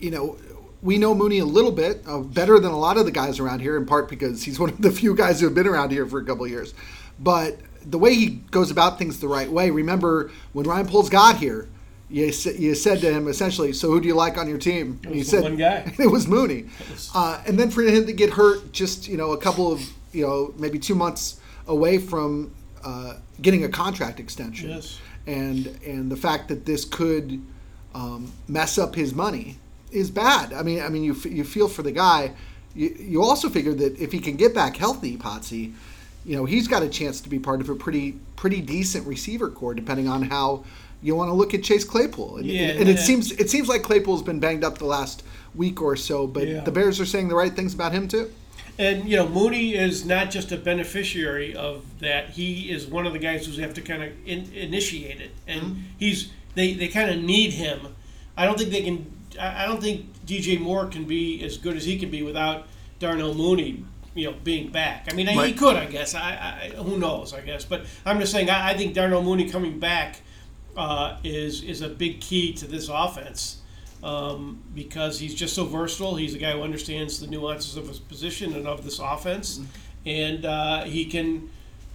you 0.00 0.10
know, 0.10 0.36
we 0.82 0.96
know 0.98 1.14
Mooney 1.14 1.38
a 1.40 1.44
little 1.44 1.72
bit 1.72 2.02
uh, 2.06 2.18
better 2.20 2.58
than 2.60 2.70
a 2.72 2.78
lot 2.78 2.96
of 2.96 3.04
the 3.04 3.10
guys 3.12 3.38
around 3.38 3.60
here, 3.60 3.76
in 3.76 3.84
part 3.86 4.08
because 4.08 4.42
he's 4.42 4.58
one 4.58 4.70
of 4.70 4.80
the 4.80 4.90
few 4.90 5.14
guys 5.14 5.40
who 5.40 5.46
have 5.46 5.54
been 5.54 5.66
around 5.66 5.90
here 5.90 6.06
for 6.06 6.18
a 6.20 6.24
couple 6.24 6.44
of 6.44 6.50
years. 6.50 6.74
But 7.18 7.58
the 7.90 7.98
way 7.98 8.14
he 8.14 8.26
goes 8.50 8.70
about 8.70 8.98
things 8.98 9.20
the 9.20 9.28
right 9.28 9.50
way. 9.50 9.70
Remember 9.70 10.30
when 10.52 10.66
Ryan 10.66 10.86
Poles 10.86 11.08
got 11.08 11.36
here, 11.36 11.68
you, 12.10 12.24
you 12.26 12.74
said 12.74 13.00
to 13.00 13.12
him 13.12 13.28
essentially, 13.28 13.72
"So 13.72 13.90
who 13.90 14.00
do 14.00 14.08
you 14.08 14.14
like 14.14 14.38
on 14.38 14.48
your 14.48 14.58
team?" 14.58 15.00
And 15.04 15.14
he 15.14 15.22
said, 15.22 15.42
one 15.42 15.56
guy. 15.56 15.92
"It 15.98 16.10
was 16.10 16.26
Mooney." 16.26 16.66
Uh, 17.14 17.42
and 17.46 17.58
then 17.58 17.70
for 17.70 17.82
him 17.82 18.06
to 18.06 18.12
get 18.12 18.30
hurt, 18.30 18.72
just 18.72 19.08
you 19.08 19.16
know, 19.16 19.32
a 19.32 19.38
couple 19.38 19.72
of 19.72 19.80
you 20.12 20.26
know, 20.26 20.54
maybe 20.58 20.78
two 20.78 20.94
months 20.94 21.40
away 21.66 21.98
from 21.98 22.50
uh, 22.82 23.14
getting 23.42 23.64
a 23.64 23.68
contract 23.68 24.18
extension 24.20 24.70
Yes. 24.70 24.98
and 25.26 25.66
and 25.86 26.10
the 26.10 26.16
fact 26.16 26.48
that 26.48 26.64
this 26.64 26.84
could 26.86 27.42
um, 27.94 28.32
mess 28.48 28.78
up 28.78 28.94
his 28.94 29.14
money 29.14 29.56
is 29.90 30.10
bad. 30.10 30.52
I 30.52 30.62
mean, 30.62 30.80
I 30.80 30.88
mean, 30.88 31.02
you 31.04 31.12
f- 31.12 31.26
you 31.26 31.44
feel 31.44 31.68
for 31.68 31.82
the 31.82 31.92
guy. 31.92 32.32
You, 32.74 32.94
you 32.98 33.22
also 33.22 33.48
figure 33.48 33.74
that 33.74 33.98
if 33.98 34.12
he 34.12 34.18
can 34.20 34.36
get 34.36 34.54
back 34.54 34.76
healthy, 34.76 35.16
Potsy, 35.16 35.74
you 36.28 36.36
know, 36.36 36.44
he's 36.44 36.68
got 36.68 36.82
a 36.82 36.88
chance 36.88 37.22
to 37.22 37.28
be 37.30 37.38
part 37.38 37.60
of 37.62 37.70
a 37.70 37.74
pretty 37.74 38.18
pretty 38.36 38.60
decent 38.60 39.06
receiver 39.06 39.48
corps, 39.48 39.72
depending 39.74 40.08
on 40.08 40.22
how 40.22 40.62
you 41.02 41.14
want 41.16 41.28
to 41.30 41.32
look 41.32 41.54
at 41.54 41.62
Chase 41.62 41.84
Claypool. 41.84 42.36
And, 42.36 42.46
Yeah, 42.46 42.66
and 42.68 42.88
it 42.88 42.96
yeah. 42.96 43.02
seems 43.02 43.32
it 43.32 43.48
seems 43.48 43.66
like 43.68 43.82
Claypool's 43.82 44.22
been 44.22 44.38
banged 44.38 44.62
up 44.62 44.76
the 44.78 44.84
last 44.84 45.22
week 45.54 45.80
or 45.80 45.96
so, 45.96 46.26
but 46.26 46.46
Yeah. 46.46 46.60
the 46.60 46.70
Bears 46.70 47.00
are 47.00 47.06
saying 47.06 47.28
the 47.28 47.34
right 47.34 47.54
things 47.56 47.72
about 47.72 47.92
him 47.92 48.06
too. 48.08 48.30
And 48.78 49.08
you 49.08 49.16
know, 49.16 49.26
Mooney 49.28 49.74
is 49.74 50.04
not 50.04 50.30
just 50.30 50.52
a 50.52 50.56
beneficiary 50.58 51.54
of 51.54 51.84
that. 52.00 52.30
He 52.30 52.70
is 52.70 52.86
one 52.86 53.06
of 53.06 53.12
the 53.14 53.18
guys 53.18 53.46
who 53.46 53.60
have 53.62 53.72
to 53.74 53.80
kind 53.80 54.02
of 54.04 54.12
in, 54.26 54.52
initiate 54.52 55.20
it, 55.20 55.30
and 55.46 55.62
Mm-hmm. 55.62 55.80
he's 55.98 56.28
they, 56.54 56.74
they 56.74 56.88
kind 56.88 57.10
of 57.10 57.22
need 57.22 57.52
him. 57.54 57.80
I 58.36 58.44
don't 58.44 58.58
think 58.58 58.70
they 58.70 58.82
can. 58.82 59.06
I 59.40 59.66
don't 59.66 59.80
think 59.80 60.06
DJ 60.26 60.60
Moore 60.60 60.86
can 60.86 61.04
be 61.04 61.42
as 61.44 61.56
good 61.56 61.76
as 61.76 61.84
he 61.84 61.98
can 61.98 62.10
be 62.10 62.22
without 62.22 62.66
Darnell 62.98 63.34
Mooney. 63.34 63.84
You 64.18 64.32
know, 64.32 64.36
being 64.42 64.72
back. 64.72 65.06
I 65.08 65.14
mean, 65.14 65.28
he 65.28 65.52
could, 65.52 65.76
I 65.76 65.86
guess. 65.86 66.16
I, 66.16 66.70
I 66.74 66.76
who 66.76 66.98
knows? 66.98 67.32
I 67.32 67.40
guess, 67.40 67.64
but 67.64 67.86
I'm 68.04 68.18
just 68.18 68.32
saying. 68.32 68.50
I, 68.50 68.70
I 68.70 68.76
think 68.76 68.92
Darnell 68.94 69.22
Mooney 69.22 69.48
coming 69.48 69.78
back 69.78 70.20
uh, 70.76 71.18
is 71.22 71.62
is 71.62 71.82
a 71.82 71.88
big 71.88 72.20
key 72.20 72.52
to 72.54 72.66
this 72.66 72.88
offense 72.88 73.60
um, 74.02 74.60
because 74.74 75.20
he's 75.20 75.36
just 75.36 75.54
so 75.54 75.64
versatile. 75.66 76.16
He's 76.16 76.34
a 76.34 76.38
guy 76.38 76.50
who 76.52 76.62
understands 76.62 77.20
the 77.20 77.28
nuances 77.28 77.76
of 77.76 77.86
his 77.86 78.00
position 78.00 78.54
and 78.54 78.66
of 78.66 78.82
this 78.82 78.98
offense, 78.98 79.60
and 80.04 80.44
uh, 80.44 80.82
he 80.82 81.04
can. 81.04 81.48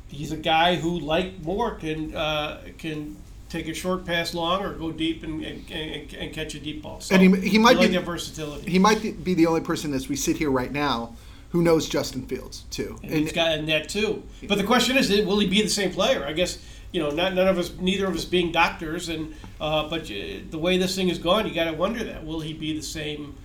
He's 0.07 0.31
a 0.31 0.37
guy 0.37 0.75
who, 0.77 0.99
like 0.99 1.41
Moore, 1.43 1.75
can 1.75 2.15
uh, 2.15 2.61
can 2.77 3.17
take 3.49 3.67
a 3.67 3.73
short 3.73 4.05
pass 4.05 4.33
long 4.33 4.63
or 4.63 4.73
go 4.73 4.91
deep 4.93 5.23
and, 5.23 5.43
and, 5.43 5.69
and, 5.69 6.13
and 6.13 6.33
catch 6.33 6.55
a 6.55 6.59
deep 6.59 6.81
ball. 6.81 7.01
So 7.01 7.13
And 7.15 7.35
he- 7.35 7.49
he 7.49 7.57
might 7.59 7.75
like 7.77 7.89
be- 7.89 7.95
that 7.97 8.05
versatility. 8.05 8.71
He 8.71 8.79
might 8.79 9.23
be 9.23 9.33
the 9.35 9.45
only 9.45 9.61
person 9.61 9.93
as 9.93 10.07
we 10.09 10.15
sit 10.15 10.37
here 10.37 10.49
right 10.49 10.71
now 10.71 11.15
who 11.53 11.61
knows 11.61 11.87
Justin 11.87 12.23
Fields 12.23 12.65
too. 12.71 12.97
And 13.03 13.13
he's 13.13 13.31
gotten 13.31 13.67
that 13.67 13.87
too. 13.87 14.23
But 14.47 14.57
the 14.57 14.63
question 14.63 14.97
is, 14.97 15.09
will 15.25 15.39
he 15.39 15.47
be 15.47 15.61
the 15.61 15.69
same 15.69 15.91
player? 15.91 16.25
I 16.25 16.33
guess 16.33 16.57
you 16.91 17.01
know, 17.01 17.09
not 17.09 17.33
none 17.33 17.47
of 17.47 17.57
us, 17.57 17.71
neither 17.79 18.05
of 18.07 18.15
us 18.15 18.25
being 18.25 18.51
doctors, 18.51 19.09
and 19.09 19.33
uh, 19.61 19.87
but 19.89 20.03
uh, 20.03 20.39
the 20.49 20.59
way 20.59 20.77
this 20.77 20.95
thing 20.95 21.09
is 21.09 21.17
going, 21.17 21.47
you 21.47 21.53
got 21.53 21.65
to 21.65 21.73
wonder 21.73 22.03
that 22.03 22.25
will 22.25 22.39
he 22.39 22.53
be 22.53 22.75
the 22.75 22.83
same 22.83 23.35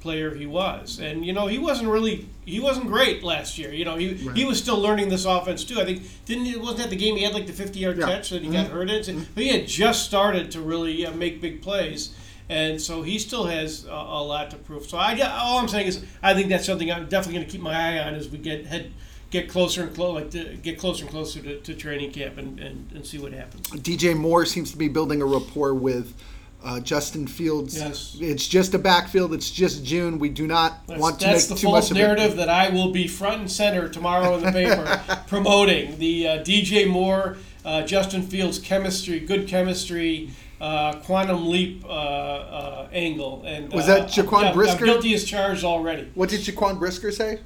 player 0.00 0.34
he 0.34 0.46
was? 0.46 0.98
And 1.00 1.24
you 1.24 1.32
know, 1.32 1.46
he 1.46 1.58
wasn't 1.58 1.88
really, 1.88 2.28
he 2.44 2.60
wasn't 2.60 2.86
great 2.86 3.22
last 3.22 3.58
year. 3.58 3.72
You 3.72 3.84
know, 3.84 3.96
he 3.96 4.14
he 4.34 4.44
was 4.44 4.58
still 4.58 4.78
learning 4.78 5.08
this 5.10 5.24
offense 5.24 5.64
too. 5.64 5.80
I 5.80 5.84
think 5.84 6.02
didn't 6.24 6.46
it 6.46 6.60
wasn't 6.60 6.78
that 6.78 6.90
the 6.90 6.96
game 6.96 7.16
he 7.16 7.22
had 7.24 7.34
like 7.34 7.46
the 7.46 7.52
fifty 7.52 7.78
yard 7.80 7.98
Yeah. 7.98 8.06
catch 8.06 8.30
that 8.30 8.42
he 8.42 8.50
got 8.50 8.68
hurt 8.68 8.90
in, 8.90 9.26
but 9.34 9.42
he 9.42 9.50
had 9.50 9.66
just 9.66 10.04
started 10.04 10.50
to 10.52 10.60
really 10.60 11.06
uh, 11.06 11.12
make 11.12 11.40
big 11.40 11.60
plays. 11.62 12.14
And 12.48 12.80
so 12.80 13.02
he 13.02 13.18
still 13.18 13.44
has 13.44 13.86
a, 13.86 13.90
a 13.90 14.22
lot 14.22 14.50
to 14.50 14.56
prove. 14.56 14.86
So 14.86 14.98
I 14.98 15.18
all 15.20 15.58
I'm 15.58 15.68
saying 15.68 15.86
is 15.86 16.04
I 16.22 16.34
think 16.34 16.48
that's 16.48 16.66
something 16.66 16.90
I'm 16.90 17.08
definitely 17.08 17.34
going 17.34 17.46
to 17.46 17.52
keep 17.52 17.60
my 17.60 17.74
eye 17.74 17.98
on 18.06 18.14
as 18.14 18.28
we 18.28 18.38
get 18.38 18.66
head 18.66 18.92
get 19.30 19.48
closer 19.48 19.82
and 19.82 19.94
closer, 19.94 20.20
like 20.20 20.30
to 20.30 20.56
get 20.62 20.78
closer 20.78 21.02
and 21.02 21.10
closer 21.10 21.40
to, 21.40 21.58
to 21.60 21.74
training 21.74 22.12
camp 22.12 22.38
and, 22.38 22.60
and, 22.60 22.88
and 22.94 23.04
see 23.04 23.18
what 23.18 23.32
happens. 23.32 23.68
DJ 23.70 24.16
Moore 24.16 24.46
seems 24.46 24.70
to 24.70 24.78
be 24.78 24.86
building 24.88 25.20
a 25.20 25.26
rapport 25.26 25.74
with 25.74 26.14
uh, 26.62 26.80
Justin 26.80 27.26
Fields. 27.26 27.76
Yes. 27.76 28.16
It's 28.20 28.46
just 28.46 28.74
a 28.74 28.78
backfield. 28.78 29.34
It's 29.34 29.50
just 29.50 29.84
June. 29.84 30.18
We 30.18 30.28
do 30.28 30.46
not 30.46 30.86
That's, 30.86 31.00
want 31.00 31.20
to 31.20 31.26
make 31.26 31.58
too 31.58 31.68
much 31.68 31.90
of 31.90 31.96
a 31.96 32.00
narrative 32.00 32.36
that 32.36 32.48
I 32.48 32.70
will 32.70 32.92
be 32.92 33.08
front 33.08 33.40
and 33.40 33.50
center 33.50 33.88
tomorrow 33.88 34.36
in 34.36 34.44
the 34.44 34.52
paper 34.52 35.22
promoting 35.26 35.98
the 35.98 36.28
uh, 36.28 36.38
DJ 36.42 36.88
Moore, 36.88 37.36
uh, 37.64 37.82
Justin 37.82 38.22
Fields 38.22 38.58
chemistry, 38.58 39.20
good 39.20 39.48
chemistry, 39.48 40.30
uh, 40.60 40.94
quantum 41.00 41.48
leap 41.50 41.84
uh, 41.84 41.88
uh, 41.88 42.88
angle. 42.92 43.42
And 43.46 43.72
Was 43.72 43.88
uh, 43.88 43.94
that 44.00 44.08
Jaquan 44.08 44.38
I'm- 44.38 44.46
I'm 44.48 44.54
Brisker? 44.54 44.84
guilty 44.84 45.14
as 45.14 45.24
charged 45.24 45.64
already. 45.64 46.10
What 46.14 46.28
did 46.30 46.40
Jaquan 46.40 46.78
Brisker 46.78 47.10
say? 47.12 47.40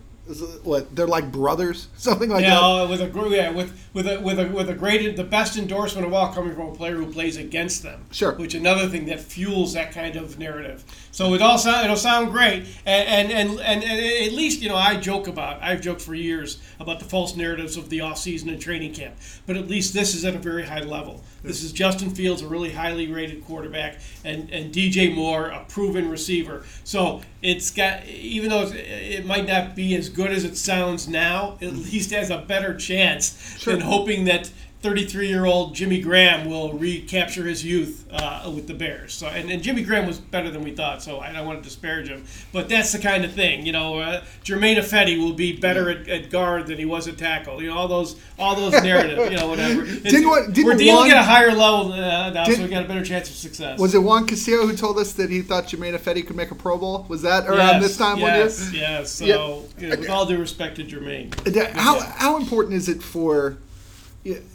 What 0.63 0.95
they're 0.95 1.07
like 1.07 1.33
brothers, 1.33 1.89
something 1.97 2.29
like 2.29 2.43
Yeah, 2.43 2.51
that. 2.87 2.89
with 2.91 3.01
a 3.01 3.29
yeah, 3.31 3.51
with 3.51 3.73
with 3.95 4.07
a 4.07 4.21
with 4.21 4.39
a 4.39 4.47
with 4.47 4.69
a 4.69 4.75
great 4.75 5.17
the 5.17 5.25
best 5.25 5.57
endorsement 5.57 6.07
of 6.07 6.13
all 6.13 6.33
coming 6.33 6.55
from 6.55 6.67
a 6.69 6.75
player 6.75 6.97
who 6.97 7.07
plays 7.11 7.37
against 7.39 7.83
them. 7.83 8.05
Sure. 8.13 8.33
Which 8.35 8.55
another 8.55 8.89
thing 8.89 9.07
that 9.07 9.21
fuels 9.21 9.73
that 9.73 9.93
kind 9.93 10.17
of 10.17 10.39
narrative. 10.39 10.85
So 11.13 11.33
it 11.35 11.41
all 11.41 11.57
sound 11.57 11.85
it'll 11.85 11.97
sound 11.97 12.31
great, 12.31 12.65
and 12.85 13.31
and, 13.31 13.33
and 13.33 13.51
and 13.61 13.83
and 13.83 14.01
at 14.27 14.33
least 14.33 14.61
you 14.61 14.69
know 14.69 14.77
I 14.77 14.97
joke 14.97 15.29
about 15.29 15.63
I've 15.63 15.81
joked 15.81 16.03
for 16.03 16.15
years 16.15 16.61
about 16.79 16.99
the 16.99 17.07
false 17.07 17.35
narratives 17.35 17.77
of 17.79 17.89
the 17.89 18.03
off 18.03 18.19
season 18.19 18.51
and 18.51 18.61
training 18.61 18.93
camp, 18.93 19.15
but 19.47 19.57
at 19.57 19.67
least 19.67 19.95
this 19.95 20.15
is 20.15 20.25
at 20.27 20.35
a 20.35 20.39
very 20.39 20.67
high 20.67 20.81
level. 20.81 21.25
This 21.43 21.63
is 21.63 21.73
Justin 21.73 22.11
Fields, 22.11 22.43
a 22.43 22.49
really 22.49 22.71
highly 22.73 23.11
rated 23.11 23.45
quarterback, 23.47 23.97
and 24.25 24.51
and 24.51 24.75
DJ 24.75 25.15
Moore, 25.15 25.47
a 25.49 25.65
proven 25.69 26.11
receiver. 26.11 26.65
So 26.85 27.23
it's 27.41 27.71
got 27.71 28.05
even 28.07 28.51
though 28.51 28.69
it 28.75 29.25
might 29.25 29.47
not 29.47 29.75
be 29.75 29.95
as 29.95 30.09
good 30.09 30.18
as 30.27 30.45
it 30.45 30.57
sounds 30.57 31.09
now, 31.09 31.57
at 31.63 31.73
least 31.73 32.11
has 32.11 32.31
a 32.31 32.39
better 32.39 32.75
chance 32.75 33.65
than 33.65 33.81
hoping 33.81 34.25
that 34.25 34.51
33 34.81 35.29
year 35.29 35.45
old 35.45 35.75
Jimmy 35.75 36.01
Graham 36.01 36.49
will 36.49 36.73
recapture 36.73 37.45
his 37.45 37.65
youth 37.65 38.07
uh, 38.13 38.51
with 38.55 38.69
the 38.69 38.75
Bears. 38.75 39.13
So, 39.13 39.27
and, 39.27 39.51
and 39.51 39.61
Jimmy 39.61 39.83
Graham 39.83 40.07
was 40.07 40.19
better 40.21 40.51
than 40.51 40.63
we 40.63 40.71
thought, 40.71 41.03
so 41.03 41.19
I 41.19 41.33
don't 41.33 41.47
want 41.47 41.59
to 41.59 41.65
disparage 41.69 42.09
him. 42.09 42.25
But 42.53 42.69
that's 42.69 42.93
the 42.93 43.01
kind 43.01 43.25
of 43.25 43.33
thing, 43.33 43.67
you 43.67 43.73
know. 43.73 43.99
Uh, 43.99 44.23
Germain 44.45 44.77
Ifedi 44.77 45.19
will 45.19 45.33
be 45.33 45.57
better 45.57 45.91
at, 45.91 46.09
at 46.09 46.31
guard 46.31 46.69
than 46.69 46.79
he 46.79 46.85
was 46.85 47.09
at 47.09 47.19
tackle. 47.19 47.61
You 47.61 47.71
know, 47.71 47.77
all 47.77 47.89
those 47.89 48.21
all 48.39 48.55
those 48.55 48.73
narratives, 48.85 49.31
you 49.33 49.37
know, 49.37 49.49
whatever. 49.49 49.85
Didn't 49.85 50.29
what- 50.29 50.53
didn't 50.53 50.67
we're 50.67 50.77
dealing 50.77 51.09
Juan- 51.09 51.11
at 51.11 51.17
a 51.17 51.23
higher 51.25 51.51
level 51.53 51.93
uh, 51.93 52.31
now, 52.31 52.45
so 52.45 52.63
we 52.63 52.69
got 52.69 52.85
a 52.85 52.89
better 52.89 53.05
chance 53.05 53.29
of 53.29 53.35
success. 53.35 53.81
Was 53.81 53.95
it 53.97 53.99
Juan 53.99 54.27
Castillo 54.29 54.65
who 54.65 54.77
told 54.77 54.99
us 54.99 55.13
that 55.15 55.29
he 55.29 55.43
thought 55.43 55.67
Germain 55.67 55.95
Ifedi 55.95 56.25
could 56.25 56.37
make 56.37 56.53
a 56.53 56.55
Pro 56.55 56.79
Bowl? 56.79 57.05
Was 57.09 57.23
that 57.23 57.49
around 57.49 57.81
yes, 57.81 57.83
this 57.83 57.97
time 57.97 58.19
yes, 58.19 58.65
one 58.65 58.73
year? 58.75 58.83
Yes. 58.83 59.11
So, 59.13 59.25
Yeah. 59.25 59.35
you 59.79 59.89
know, 59.89 59.97
with 59.99 60.09
all 60.09 60.25
due 60.25 60.39
respect 60.39 60.77
to 60.77 60.85
Germain. 60.85 61.33
Uh, 61.45 61.51
How 61.75 61.97
Yeah. 61.97 62.13
how 62.17 62.37
important 62.37 62.75
is 62.75 62.89
it 62.89 63.03
for 63.03 63.57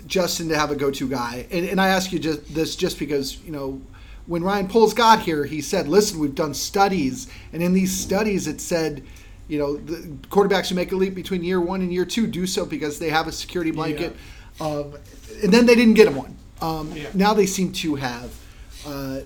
Justin 0.06 0.50
to 0.50 0.58
have 0.58 0.72
a 0.72 0.76
go-to 0.76 1.08
guy? 1.08 1.48
And, 1.52 1.66
and 1.66 1.82
I 1.82 1.90
ask 1.90 2.12
you 2.12 2.20
just 2.20 2.54
this 2.54 2.76
just 2.76 3.00
because 3.00 3.40
you 3.42 3.52
know 3.52 3.82
when 4.26 4.44
Ryan 4.44 4.68
Poles 4.68 4.94
got 4.94 5.20
here, 5.20 5.46
he 5.46 5.62
said, 5.62 5.88
"Listen, 5.88 6.20
we've 6.20 6.36
done 6.36 6.54
studies, 6.54 7.28
and 7.52 7.62
in 7.64 7.74
these 7.74 7.92
studies, 7.92 8.48
it 8.48 8.62
said." 8.62 9.04
You 9.50 9.60
know, 9.60 9.76
the 9.76 9.98
quarterbacks 10.30 10.70
who 10.70 10.76
make 10.76 10.94
a 10.94 10.96
leap 10.96 11.14
between 11.14 11.44
year 11.44 11.60
one 11.60 11.82
and 11.82 11.94
year 11.94 12.06
two 12.06 12.28
do 12.28 12.48
so 12.48 12.66
because 12.66 12.98
they 12.98 13.10
have 13.10 13.28
a 13.28 13.32
security 13.32 13.72
blanket, 13.72 14.16
um, 14.62 14.94
and 15.44 15.52
then 15.52 15.66
they 15.66 15.76
didn't 15.76 15.96
get 15.96 16.08
him 16.08 16.16
one. 16.16 16.38
Um, 16.62 16.94
Yeah. 16.96 17.10
Now 17.14 17.34
they 17.34 17.46
seem 17.46 17.74
to 17.74 17.96
have. 17.96 18.34
Uh, 18.88 19.20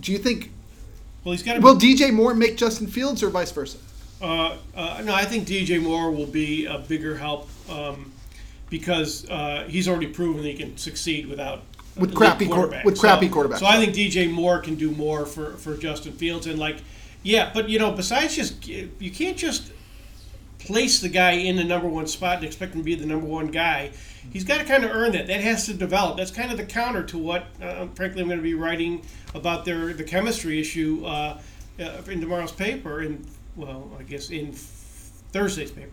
do 0.00 0.12
you 0.12 0.18
think 0.18 0.52
Well, 1.24 1.32
he's 1.32 1.42
got 1.42 1.54
to 1.54 1.60
will 1.60 1.76
DJ 1.76 2.12
Moore 2.12 2.32
make 2.32 2.56
Justin 2.56 2.86
Fields 2.86 3.24
or 3.24 3.28
vice 3.28 3.50
versa? 3.50 3.78
Uh, 4.22 4.56
uh, 4.76 5.02
no, 5.04 5.14
I 5.14 5.24
think 5.24 5.48
DJ 5.48 5.82
Moore 5.82 6.10
will 6.10 6.26
be 6.26 6.66
a 6.66 6.78
bigger 6.78 7.16
help 7.16 7.48
um, 7.68 8.12
because 8.70 9.28
uh, 9.28 9.66
he's 9.68 9.88
already 9.88 10.06
proven 10.06 10.44
he 10.44 10.54
can 10.54 10.76
succeed 10.76 11.26
without 11.26 11.62
With 11.96 12.14
crappy 12.14 12.46
quar- 12.46 12.68
quarterbacks. 12.68 12.84
with 12.84 12.98
crappy 12.98 13.28
so, 13.28 13.34
quarterbacks. 13.34 13.58
So 13.58 13.66
I 13.66 13.76
think 13.84 13.94
DJ 13.94 14.30
Moore 14.30 14.60
can 14.60 14.76
do 14.76 14.92
more 14.92 15.26
for, 15.26 15.52
for 15.54 15.76
Justin 15.76 16.12
Fields 16.12 16.46
and 16.46 16.58
like, 16.58 16.82
yeah, 17.22 17.50
but 17.52 17.68
you 17.68 17.78
know, 17.78 17.92
besides 17.92 18.34
just 18.36 18.66
you 18.66 19.10
can't 19.10 19.36
just 19.36 19.72
place 20.60 21.00
the 21.00 21.08
guy 21.08 21.32
in 21.32 21.56
the 21.56 21.64
number 21.64 21.88
one 21.88 22.06
spot 22.06 22.36
and 22.36 22.44
expect 22.44 22.74
him 22.74 22.80
to 22.80 22.84
be 22.84 22.94
the 22.94 23.06
number 23.06 23.26
one 23.26 23.48
guy. 23.48 23.90
He's 24.30 24.44
got 24.44 24.58
to 24.58 24.64
kind 24.64 24.84
of 24.84 24.90
earn 24.90 25.12
that. 25.12 25.26
That 25.26 25.40
has 25.40 25.66
to 25.66 25.74
develop. 25.74 26.16
That's 26.16 26.30
kind 26.30 26.52
of 26.52 26.58
the 26.58 26.64
counter 26.64 27.02
to 27.04 27.18
what, 27.18 27.46
uh, 27.62 27.86
frankly, 27.94 28.22
I'm 28.22 28.28
going 28.28 28.38
to 28.38 28.42
be 28.42 28.54
writing 28.54 29.02
about 29.34 29.64
their 29.64 29.92
the 29.92 30.04
chemistry 30.04 30.60
issue 30.60 31.04
uh, 31.04 31.40
uh, 31.80 32.02
in 32.08 32.20
tomorrow's 32.20 32.52
paper. 32.52 33.00
And 33.00 33.26
well, 33.56 33.90
I 33.98 34.02
guess 34.02 34.30
in 34.30 34.52
Thursday's 34.52 35.70
paper. 35.70 35.90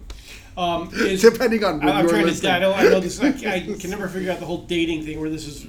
Um, 0.57 0.89
is, 0.93 1.21
Depending 1.21 1.63
on 1.63 1.79
when 1.79 1.89
I, 1.89 1.99
am 1.99 2.09
trying 2.09 2.21
to. 2.21 2.27
listening. 2.27 2.51
I 2.51 2.59
know. 2.59 2.73
I 2.73 2.83
know 2.83 2.99
this. 2.99 3.21
I, 3.21 3.27
I 3.27 3.31
can 3.79 3.89
never 3.89 4.07
figure 4.07 4.31
out 4.31 4.39
the 4.39 4.45
whole 4.45 4.63
dating 4.63 5.05
thing 5.05 5.19
where 5.21 5.29
this 5.29 5.47
is. 5.47 5.67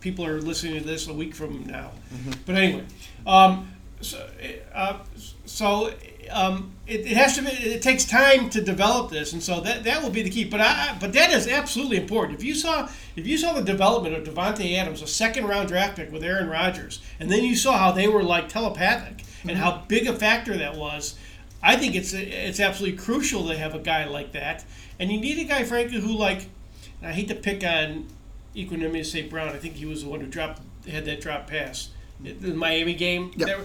People 0.00 0.26
are 0.26 0.40
listening 0.40 0.80
to 0.80 0.86
this 0.86 1.08
a 1.08 1.14
week 1.14 1.34
from 1.34 1.64
now. 1.66 1.90
Mm-hmm. 2.12 2.30
But 2.44 2.54
anyway, 2.56 2.84
um, 3.26 3.70
so, 4.02 4.26
uh, 4.74 4.98
so 5.46 5.94
um, 6.30 6.72
it, 6.86 7.00
it 7.00 7.16
has 7.16 7.36
to 7.36 7.42
be. 7.42 7.48
It 7.48 7.82
takes 7.82 8.04
time 8.04 8.50
to 8.50 8.60
develop 8.60 9.10
this, 9.10 9.32
and 9.32 9.42
so 9.42 9.60
that 9.60 9.84
that 9.84 10.02
will 10.02 10.10
be 10.10 10.22
the 10.22 10.30
key. 10.30 10.44
But 10.44 10.60
I, 10.60 10.96
but 11.00 11.12
that 11.12 11.30
is 11.30 11.48
absolutely 11.48 11.98
important. 11.98 12.38
If 12.38 12.44
you 12.44 12.54
saw 12.54 12.88
if 13.16 13.26
you 13.26 13.38
saw 13.38 13.52
the 13.52 13.62
development 13.62 14.14
of 14.14 14.24
Davante 14.24 14.76
Adams, 14.76 15.02
a 15.02 15.06
second 15.06 15.46
round 15.46 15.68
draft 15.68 15.96
pick 15.96 16.12
with 16.12 16.24
Aaron 16.24 16.48
Rodgers, 16.48 17.00
and 17.20 17.30
then 17.30 17.44
you 17.44 17.56
saw 17.56 17.76
how 17.76 17.92
they 17.92 18.08
were 18.08 18.22
like 18.22 18.48
telepathic 18.48 19.24
and 19.46 19.58
how 19.58 19.84
big 19.88 20.06
a 20.06 20.14
factor 20.14 20.56
that 20.56 20.76
was. 20.76 21.16
I 21.64 21.76
think 21.76 21.94
it's 21.94 22.12
it's 22.12 22.60
absolutely 22.60 22.98
crucial 22.98 23.48
to 23.48 23.56
have 23.56 23.74
a 23.74 23.78
guy 23.78 24.04
like 24.04 24.32
that, 24.32 24.64
and 25.00 25.10
you 25.10 25.18
need 25.18 25.38
a 25.38 25.44
guy, 25.44 25.64
frankly, 25.64 25.98
who 25.98 26.12
like. 26.12 26.48
And 27.00 27.10
I 27.10 27.12
hate 27.12 27.28
to 27.28 27.34
pick 27.34 27.64
on 27.64 28.06
Equanimeous 28.54 29.06
St. 29.06 29.30
Brown. 29.30 29.48
I 29.48 29.56
think 29.56 29.74
he 29.74 29.86
was 29.86 30.02
the 30.04 30.10
one 30.10 30.20
who 30.20 30.26
dropped 30.26 30.60
had 30.86 31.06
that 31.06 31.22
drop 31.22 31.46
pass, 31.48 31.88
in 32.22 32.38
the 32.38 32.54
Miami 32.54 32.94
game. 32.94 33.32
Yeah. 33.34 33.46
That, 33.46 33.58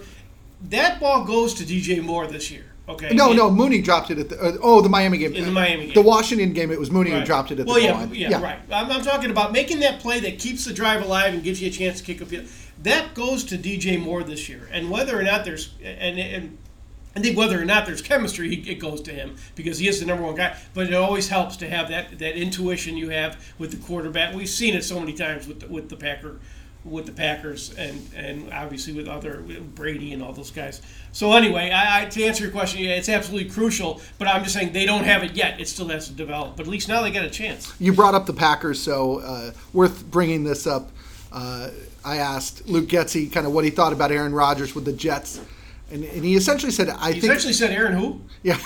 that 0.69 0.99
ball 0.99 1.25
goes 1.25 1.53
to 1.55 1.63
DJ 1.63 2.01
Moore 2.01 2.27
this 2.27 2.49
year. 2.49 2.65
Okay. 2.87 3.13
No, 3.13 3.31
It- 3.31 3.35
no, 3.35 3.51
Mooney 3.51 3.81
dropped 3.81 4.09
it 4.11 4.17
at 4.17 4.29
the. 4.29 4.39
Uh, 4.41 4.57
oh, 4.61 4.81
the 4.81 4.89
Miami 4.89 5.17
game. 5.17 5.33
In 5.33 5.45
the 5.45 5.51
Miami 5.51 5.85
game. 5.87 5.93
The 5.93 6.01
Washington 6.01 6.53
game, 6.53 6.71
it 6.71 6.79
was 6.79 6.89
Mooney 6.89 7.11
who 7.11 7.23
dropped 7.23 7.51
it 7.51 7.59
at 7.59 7.67
well, 7.67 7.75
the 7.75 7.83
yeah, 7.83 7.93
line. 7.93 8.15
yeah, 8.15 8.41
right. 8.41 8.59
I'm, 8.71 8.89
I'm 8.89 9.03
talking 9.03 9.29
about 9.29 9.51
making 9.51 9.81
that 9.81 9.99
play 9.99 10.19
that 10.21 10.39
keeps 10.39 10.65
the 10.65 10.73
drive 10.73 11.03
alive 11.03 11.33
and 11.33 11.43
gives 11.43 11.61
you 11.61 11.67
a 11.67 11.71
chance 11.71 11.99
to 11.99 12.03
kick 12.05 12.21
a 12.21 12.25
field. 12.25 12.47
That 12.81 13.13
goes 13.13 13.43
to 13.45 13.57
DJ 13.57 13.99
Moore 13.99 14.23
this 14.23 14.49
year, 14.49 14.67
and 14.71 14.89
whether 14.89 15.19
or 15.19 15.23
not 15.23 15.43
there's 15.43 15.73
and 15.83 16.17
and. 16.17 16.57
I 17.15 17.21
think 17.21 17.37
whether 17.37 17.59
or 17.59 17.65
not 17.65 17.85
there's 17.85 18.01
chemistry, 18.01 18.53
it 18.53 18.75
goes 18.75 19.01
to 19.01 19.11
him 19.11 19.35
because 19.55 19.79
he 19.79 19.87
is 19.87 19.99
the 19.99 20.05
number 20.05 20.23
one 20.23 20.35
guy. 20.35 20.57
But 20.73 20.87
it 20.87 20.93
always 20.93 21.27
helps 21.27 21.57
to 21.57 21.69
have 21.69 21.89
that, 21.89 22.19
that 22.19 22.37
intuition 22.37 22.97
you 22.97 23.09
have 23.09 23.43
with 23.57 23.71
the 23.71 23.77
quarterback. 23.77 24.35
We've 24.35 24.47
seen 24.49 24.75
it 24.75 24.83
so 24.83 24.99
many 24.99 25.13
times 25.13 25.47
with 25.47 25.61
the, 25.61 25.67
with 25.67 25.89
the 25.89 25.95
Packer, 25.95 26.39
with 26.85 27.07
the 27.07 27.11
Packers, 27.11 27.73
and, 27.75 28.07
and 28.15 28.53
obviously 28.53 28.93
with 28.93 29.07
other 29.07 29.41
with 29.41 29.75
Brady 29.75 30.13
and 30.13 30.21
all 30.21 30.33
those 30.33 30.51
guys. 30.51 30.81
So 31.11 31.33
anyway, 31.33 31.71
I, 31.71 32.03
I, 32.03 32.05
to 32.05 32.23
answer 32.23 32.43
your 32.43 32.51
question, 32.51 32.81
yeah, 32.81 32.91
it's 32.91 33.09
absolutely 33.09 33.49
crucial. 33.49 34.01
But 34.17 34.27
I'm 34.27 34.43
just 34.43 34.55
saying 34.55 34.73
they 34.73 34.85
don't 34.85 35.03
have 35.03 35.23
it 35.23 35.35
yet. 35.35 35.59
It 35.59 35.67
still 35.67 35.89
has 35.89 36.07
to 36.07 36.13
develop. 36.13 36.57
But 36.57 36.67
at 36.67 36.71
least 36.71 36.87
now 36.87 37.01
they 37.01 37.11
got 37.11 37.25
a 37.25 37.29
chance. 37.29 37.73
You 37.79 37.91
brought 37.91 38.13
up 38.13 38.27
the 38.27 38.33
Packers, 38.33 38.79
so 38.79 39.19
uh, 39.19 39.51
worth 39.73 40.05
bringing 40.09 40.43
this 40.43 40.67
up. 40.67 40.91
Uh, 41.31 41.69
I 42.05 42.17
asked 42.17 42.67
Luke 42.67 42.87
Getsy 42.87 43.31
kind 43.31 43.45
of 43.45 43.53
what 43.53 43.65
he 43.65 43.71
thought 43.71 43.93
about 43.93 44.11
Aaron 44.11 44.33
Rodgers 44.33 44.73
with 44.73 44.85
the 44.85 44.93
Jets, 44.93 45.41
and, 45.91 46.03
and 46.03 46.23
he 46.25 46.35
essentially 46.35 46.71
said, 46.71 46.89
"I 46.89 47.07
He 47.13 47.19
think." 47.19 47.25
essentially 47.33 47.53
said, 47.53 47.71
"Aaron, 47.71 47.93
who?" 47.93 48.21
Yeah, 48.43 48.57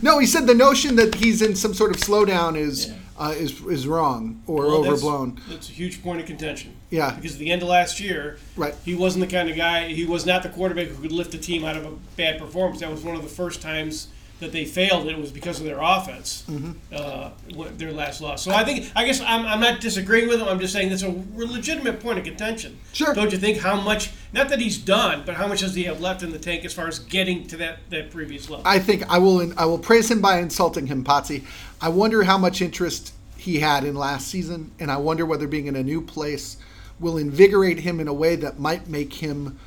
no, 0.00 0.18
he 0.18 0.26
said 0.26 0.46
the 0.46 0.54
notion 0.54 0.96
that 0.96 1.16
he's 1.16 1.42
in 1.42 1.54
some 1.54 1.74
sort 1.74 1.90
of 1.90 1.98
slowdown 1.98 2.56
is 2.56 2.90
uh, 3.18 3.34
is 3.36 3.60
is 3.66 3.86
wrong 3.86 4.42
or 4.46 4.62
Well, 4.66 4.82
that's- 4.82 5.02
overblown. 5.02 5.40
That's, 5.48 5.68
a 5.68 5.72
huge 5.72 6.02
point 6.02 6.20
of 6.20 6.26
contention. 6.26 6.74
Yeah. 6.90 7.10
Because 7.14 7.34
at 7.34 7.38
the 7.38 7.50
end 7.50 7.60
of 7.62 7.68
last 7.68 8.00
year, 8.00 8.38
Right. 8.56 8.74
he 8.86 8.94
wasn't 8.94 9.28
the 9.28 9.30
kind 9.36 9.50
of 9.50 9.56
guy. 9.56 9.88
He 9.88 10.06
was 10.06 10.24
not 10.24 10.42
the 10.42 10.48
quarterback 10.48 10.86
who 10.86 11.02
could 11.02 11.12
lift 11.12 11.34
a 11.34 11.38
team 11.38 11.62
out 11.64 11.76
of 11.76 11.84
a 11.84 11.90
bad 12.16 12.38
performance. 12.38 12.80
That 12.80 12.90
was 12.90 13.02
one 13.02 13.16
of 13.16 13.22
the 13.22 13.28
first 13.28 13.60
times 13.60 14.08
that 14.40 14.52
they 14.52 14.64
failed. 14.64 15.02
and 15.02 15.10
It 15.10 15.18
was 15.18 15.30
because 15.32 15.58
of 15.58 15.66
their 15.66 15.80
offense, 15.80 16.44
Mm-hmm. 16.48 16.72
uh, 16.92 17.30
what- 17.54 17.78
their 17.78 17.92
last 17.92 18.20
loss. 18.20 18.42
So 18.42 18.52
I 18.52 18.64
think, 18.64 18.90
I 18.94 19.04
guess, 19.04 19.20
I'm, 19.20 19.46
I'm 19.46 19.60
not 19.60 19.80
disagreeing 19.80 20.28
with 20.28 20.40
him. 20.40 20.48
I'm 20.48 20.60
just 20.60 20.72
saying 20.72 20.90
that's 20.90 21.02
a 21.02 21.14
legitimate 21.34 22.00
point 22.00 22.18
of 22.18 22.24
contention. 22.24 22.78
Sure. 22.92 23.14
Don't 23.14 23.32
you 23.32 23.38
think? 23.38 23.58
How 23.58 23.80
much? 23.80 24.10
Not 24.32 24.48
that 24.50 24.60
he's 24.60 24.78
done, 24.78 25.22
but 25.26 25.34
how 25.34 25.46
much 25.48 25.60
does 25.60 25.74
he 25.74 25.84
have 25.84 26.00
left 26.00 26.22
in 26.22 26.30
the 26.30 26.38
tank 26.38 26.64
as 26.64 26.72
far 26.72 26.86
as 26.86 26.98
getting 26.98 27.46
to 27.48 27.56
that 27.58 27.78
that 27.90 28.10
previous 28.10 28.48
level? 28.48 28.66
I 28.66 28.78
think 28.78 29.08
I 29.10 29.18
will 29.18 29.52
I 29.58 29.64
will 29.64 29.78
praise 29.78 30.10
him 30.10 30.20
by 30.20 30.38
insulting 30.38 30.86
him, 30.86 31.04
Potsy. 31.04 31.44
I 31.80 31.88
wonder 31.88 32.22
how 32.24 32.38
much 32.38 32.60
interest 32.60 33.12
he 33.36 33.60
had 33.60 33.84
in 33.84 33.94
last 33.94 34.28
season, 34.28 34.72
and 34.78 34.90
I 34.90 34.96
wonder 34.98 35.24
whether 35.24 35.46
being 35.46 35.66
in 35.66 35.76
a 35.76 35.82
new 35.82 36.00
place 36.02 36.56
will 37.00 37.16
invigorate 37.18 37.80
him 37.80 38.00
in 38.00 38.08
a 38.08 38.12
way 38.12 38.34
that 38.36 38.58
might 38.58 38.88
make 38.88 39.14
him 39.14 39.58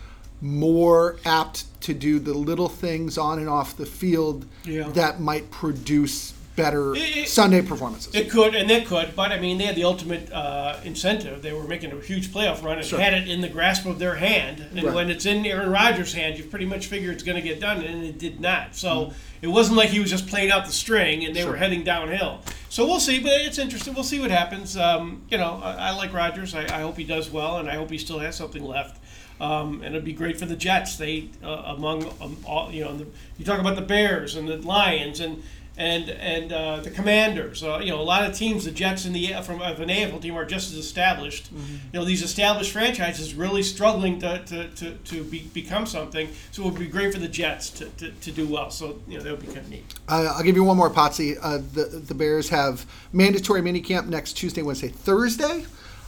more 0.42 1.18
apt 1.26 1.66
to 1.82 1.94
do 1.94 2.20
the 2.20 2.34
little 2.34 2.70
things 2.70 3.18
on 3.18 3.40
and 3.40 3.48
off 3.50 3.78
the 3.78 3.86
field 3.86 4.46
Yeah. 4.66 4.90
that 4.90 5.20
might 5.22 5.50
produce 5.52 6.34
better 6.56 6.94
It- 6.96 7.18
it- 7.18 7.30
Sunday 7.30 7.62
performances. 7.62 8.14
It 8.14 8.30
could, 8.30 8.54
and 8.56 8.70
it 8.70 8.86
could, 8.86 9.16
but 9.16 9.32
I 9.32 9.40
mean, 9.40 9.58
they 9.58 9.64
had 9.66 9.76
the 9.76 9.86
ultimate 9.86 10.30
uh, 10.34 10.76
incentive. 10.84 11.42
They 11.42 11.54
were 11.54 11.64
making 11.64 11.92
a 11.94 12.02
huge 12.02 12.28
playoff 12.34 12.62
run 12.62 12.78
and 12.78 12.86
Sure. 12.86 13.00
had 13.00 13.14
it 13.14 13.28
in 13.30 13.40
the 13.42 13.48
grasp 13.48 13.86
of 13.86 14.00
their 14.00 14.16
hand. 14.16 14.66
And 14.76 14.84
Right. 14.84 14.94
when 14.94 15.10
it's 15.10 15.26
in 15.26 15.46
Aaron 15.46 15.70
Rodgers' 15.70 16.14
hand, 16.14 16.38
you 16.38 16.44
pretty 16.44 16.66
much 16.66 16.88
figure 16.88 17.10
it's 17.12 17.24
going 17.24 17.38
to 17.38 17.42
get 17.42 17.62
done, 17.62 17.82
and 17.84 18.04
it 18.04 18.20
did 18.20 18.42
not. 18.42 18.76
So 18.76 18.90
Mm-hmm. 18.90 19.14
it 19.44 19.48
wasn't 19.48 19.78
like 19.78 19.90
he 19.90 20.02
was 20.02 20.10
just 20.10 20.28
playing 20.28 20.52
out 20.52 20.66
the 20.66 20.74
string 20.74 21.24
and 21.26 21.34
they 21.34 21.42
Sure. 21.42 21.52
were 21.52 21.58
heading 21.58 21.84
downhill. 21.84 22.42
So 22.70 22.86
we'll 22.86 23.00
see, 23.00 23.20
but 23.20 23.32
it's 23.42 23.58
interesting. 23.58 23.94
We'll 23.94 24.04
see 24.04 24.20
what 24.20 24.30
happens. 24.32 24.76
Um, 24.76 25.22
you 25.30 25.38
know, 25.38 25.62
I, 25.64 25.72
I 25.90 25.92
like 25.92 26.14
Rodgers. 26.14 26.54
I, 26.54 26.64
I 26.66 26.82
hope 26.82 26.98
he 26.98 27.06
does 27.06 27.30
well, 27.32 27.58
and 27.60 27.70
I 27.70 27.76
hope 27.76 27.90
he 27.90 27.98
still 27.98 28.20
has 28.20 28.36
something 28.36 28.64
left. 28.64 29.01
Um, 29.42 29.82
and 29.82 29.96
it'd 29.96 30.06
be 30.06 30.14
great 30.14 30.38
for 30.38 30.46
the 30.46 30.56
Jets. 30.56 30.98
They 30.98 31.30
uh, 31.44 31.64
among 31.66 32.06
um, 32.22 32.38
all 32.46 32.72
you 32.72 32.84
know, 32.84 32.96
the, 32.96 33.08
you 33.40 33.44
talk 33.44 33.60
about 33.60 33.76
the 33.76 33.82
Bears 33.82 34.36
and 34.36 34.48
the 34.48 34.58
Lions 34.58 35.20
and 35.20 35.42
and 35.78 36.10
and 36.10 36.54
uh, 36.54 36.80
the 36.82 36.92
Commanders. 36.92 37.64
Uh, 37.64 37.80
you 37.82 37.90
know, 37.90 38.00
a 38.00 38.04
lot 38.04 38.24
of 38.24 38.36
teams, 38.36 38.66
the 38.66 38.72
Jets 38.72 39.06
and 39.06 39.16
the 39.16 39.34
from 39.42 39.60
of 39.60 39.80
an 39.80 39.90
AFL 39.90 40.22
team 40.22 40.36
are 40.36 40.46
just 40.46 40.72
as 40.72 40.78
established. 40.78 41.46
Mm-hmm. 41.46 41.76
You 41.92 42.00
know, 42.00 42.06
these 42.06 42.22
established 42.22 42.72
franchises 42.72 43.34
really 43.34 43.64
struggling 43.64 44.20
to 44.20 44.46
to, 44.46 44.68
to, 44.68 44.92
to 44.92 45.24
be, 45.24 45.50
become 45.54 45.88
something. 45.88 46.30
So 46.52 46.62
it 46.62 46.66
would 46.66 46.80
be 46.80 46.86
great 46.86 47.12
for 47.12 47.20
the 47.20 47.28
Jets 47.28 47.72
to, 47.72 47.86
to, 47.86 48.12
to 48.12 48.32
do 48.32 48.48
well. 48.48 48.70
So 48.70 49.02
you 49.08 49.18
know, 49.18 49.24
that 49.24 49.32
would 49.32 49.42
be 49.42 49.48
kind 49.48 49.60
of 49.60 49.70
neat. 49.72 49.86
Uh, 50.08 50.34
I'll 50.36 50.44
give 50.44 50.56
you 50.56 50.64
one 50.64 50.78
more, 50.78 50.92
Potsy. 50.92 51.36
Uh, 51.42 51.58
the 51.74 51.86
the 51.86 52.14
Bears 52.14 52.50
have 52.50 52.86
mandatory 53.12 53.62
minicamp 53.62 54.06
next 54.06 54.34
Tuesday, 54.34 54.62
Wednesday, 54.62 54.90
Thursday, 54.90 55.66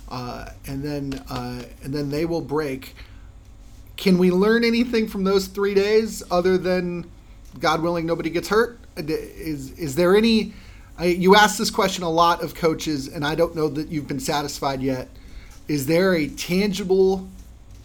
uh, 0.09 0.49
and 0.67 0.83
then 0.83 1.13
uh, 1.31 1.63
and 1.83 1.91
then 1.91 2.11
they 2.11 2.25
will 2.25 2.41
break. 2.41 2.93
Can 3.95 4.17
we 4.17 4.31
learn 4.31 4.63
anything 4.63 5.07
from 5.07 5.23
those 5.23 5.47
three 5.47 5.73
days 5.73 6.23
other 6.31 6.57
than, 6.57 7.09
God 7.59 7.81
willing, 7.81 8.05
nobody 8.05 8.29
gets 8.29 8.47
hurt? 8.47 8.79
Is 8.97 9.71
is 9.77 9.95
there 9.95 10.15
any? 10.15 10.53
I, 10.97 11.05
you 11.05 11.35
asked 11.35 11.57
this 11.57 11.71
question 11.71 12.03
a 12.03 12.09
lot 12.09 12.43
of 12.43 12.53
coaches, 12.53 13.07
and 13.07 13.25
I 13.25 13.35
don't 13.35 13.55
know 13.55 13.67
that 13.69 13.89
you've 13.89 14.07
been 14.07 14.19
satisfied 14.19 14.81
yet. 14.81 15.09
Is 15.67 15.87
there 15.87 16.13
a 16.13 16.27
tangible 16.27 17.27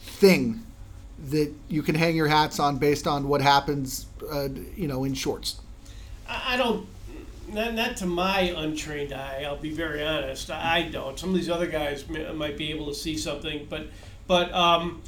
thing 0.01 0.63
that 1.31 1.53
you 1.69 1.83
can 1.83 1.95
hang 1.95 2.17
your 2.17 2.29
hats 2.29 2.61
on 2.61 2.77
based 2.79 3.07
on 3.07 3.29
what 3.29 3.41
happens, 3.41 4.07
uh, 4.31 4.49
you 4.77 4.87
know, 4.87 5.05
in 5.05 5.15
shorts? 5.15 5.61
I 6.29 6.57
don't. 6.57 6.87
Not, 7.51 7.73
not 7.73 7.97
to 7.99 8.07
my 8.07 8.41
untrained 8.41 9.15
eye. 9.15 9.45
I'll 9.47 9.57
be 9.57 9.73
very 9.73 10.05
honest. 10.05 10.51
I 10.51 10.83
don't. 10.83 11.19
Some 11.19 11.31
of 11.31 11.35
these 11.35 11.49
other 11.49 11.67
guys 11.67 12.05
m- 12.15 12.37
might 12.37 12.59
be 12.59 12.71
able 12.71 12.87
to 12.89 12.95
see 12.95 13.17
something, 13.17 13.67
but 13.71 13.87
but 14.27 14.53
um, 14.53 15.03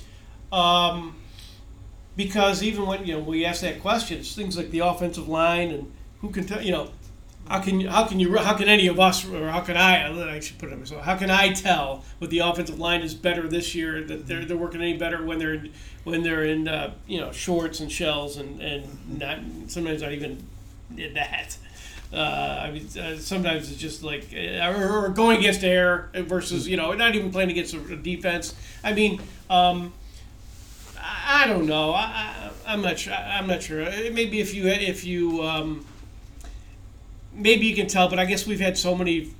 um, 0.52 1.16
because 2.16 2.62
even 2.62 2.86
when 2.86 3.06
you 3.06 3.14
know 3.14 3.20
we 3.20 3.44
ask 3.44 3.62
that 3.62 3.80
question, 3.80 4.18
it's 4.18 4.34
things 4.34 4.56
like 4.56 4.70
the 4.70 4.80
offensive 4.80 5.28
line 5.28 5.70
and 5.70 5.92
who 6.20 6.30
can 6.30 6.46
tell 6.46 6.62
you 6.62 6.72
know 6.72 6.90
how 7.48 7.60
can 7.60 7.80
how 7.80 8.06
can 8.06 8.20
you 8.20 8.36
how 8.36 8.54
can 8.54 8.68
any 8.68 8.86
of 8.86 9.00
us 9.00 9.26
or 9.26 9.48
how 9.48 9.60
can 9.60 9.76
I 9.76 10.36
I 10.36 10.40
should 10.40 10.58
put 10.58 10.70
it 10.70 10.78
myself 10.78 11.02
how 11.02 11.16
can 11.16 11.30
I 11.30 11.52
tell 11.52 12.04
what 12.18 12.30
the 12.30 12.40
offensive 12.40 12.78
line 12.78 13.02
is 13.02 13.14
better 13.14 13.48
this 13.48 13.74
year 13.74 14.04
that 14.04 14.26
they're, 14.26 14.44
they're 14.44 14.56
working 14.56 14.80
any 14.80 14.96
better 14.96 15.24
when 15.24 15.38
they're 15.38 15.54
in, 15.54 15.72
when 16.04 16.22
they're 16.22 16.44
in 16.44 16.68
uh, 16.68 16.94
you 17.06 17.20
know 17.20 17.32
shorts 17.32 17.80
and 17.80 17.90
shells 17.90 18.36
and 18.36 18.60
and 18.60 19.18
not 19.18 19.38
sometimes 19.66 20.02
not 20.02 20.12
even 20.12 20.46
that. 21.14 21.56
Uh, 22.12 22.64
I 22.64 22.70
mean, 22.72 22.88
uh, 22.98 23.16
sometimes 23.18 23.70
it's 23.70 23.80
just 23.80 24.02
like 24.02 24.34
uh, 24.34 24.72
or, 24.76 25.08
going 25.10 25.38
against 25.38 25.62
air 25.62 26.10
versus 26.14 26.66
you 26.66 26.76
know 26.76 26.92
not 26.92 27.14
even 27.14 27.30
playing 27.30 27.50
against 27.50 27.74
a 27.74 27.96
defense. 27.96 28.54
I 28.82 28.92
mean, 28.92 29.20
um, 29.48 29.92
I, 31.30 31.44
I 31.44 31.46
don't 31.46 31.66
know. 31.66 31.92
I, 31.92 32.00
I, 32.02 32.50
I'm 32.66 32.82
not 32.82 32.98
sure. 32.98 33.12
I'm 33.14 33.46
not 33.46 33.62
sure. 33.62 33.82
Uh, 33.82 33.90
Maybe 34.12 34.40
if 34.40 34.54
you 34.54 34.66
if 34.68 35.04
you 35.04 35.42
um, 35.42 35.84
maybe 37.34 37.66
you 37.66 37.74
can 37.74 37.86
tell, 37.86 38.08
but 38.08 38.18
I 38.18 38.24
guess 38.24 38.46
we've 38.46 38.60
had 38.60 38.76
so 38.76 38.94
many 38.94 39.30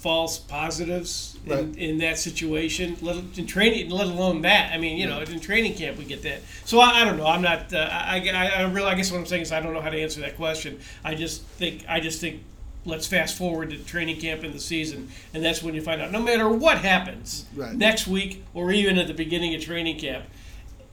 false 0.00 0.38
positives 0.38 1.38
in, 1.46 1.52
Right. 1.52 1.76
in 1.76 1.98
that 1.98 2.18
situation. 2.18 2.96
Let, 3.00 3.16
in 3.38 3.46
training, 3.46 3.88
let 3.90 4.06
alone 4.08 4.42
that. 4.42 4.72
I 4.72 4.78
mean, 4.78 4.96
you 4.98 5.06
know, 5.06 5.20
in 5.20 5.38
training 5.40 5.74
camp 5.74 5.96
we 5.98 6.04
get 6.04 6.22
that. 6.22 6.40
So 6.64 6.80
I, 6.80 7.02
I 7.02 7.04
don't 7.04 7.16
know. 7.16 7.26
I'm 7.26 7.42
not. 7.42 7.72
Uh, 7.72 7.88
I, 7.90 8.16
I, 8.32 8.46
I 8.48 8.62
really. 8.70 8.86
I 8.88 8.94
guess 8.94 9.10
what 9.12 9.18
I'm 9.18 9.26
saying 9.26 9.42
is 9.42 9.52
I 9.52 9.60
don't 9.60 9.72
know 9.74 9.80
how 9.80 9.90
to 9.90 10.00
answer 10.00 10.20
that 10.22 10.36
question. 10.36 10.80
I 11.04 11.14
just 11.14 11.42
think. 11.42 11.84
I 11.88 12.00
just 12.00 12.20
think. 12.20 12.42
Let's 12.84 13.06
fast 13.06 13.38
forward 13.38 13.70
to 13.70 13.78
training 13.78 14.20
camp 14.20 14.42
in 14.42 14.50
the 14.50 14.58
season, 14.58 15.08
and 15.32 15.44
that's 15.44 15.62
when 15.62 15.72
you 15.72 15.80
find 15.82 16.02
out. 16.02 16.10
No 16.10 16.20
matter 16.20 16.48
what 16.48 16.78
happens 16.78 17.44
Right. 17.54 17.72
next 17.72 18.08
week 18.08 18.42
or 18.54 18.72
even 18.72 18.98
at 18.98 19.06
the 19.06 19.14
beginning 19.14 19.54
of 19.54 19.62
training 19.62 20.00
camp, 20.00 20.24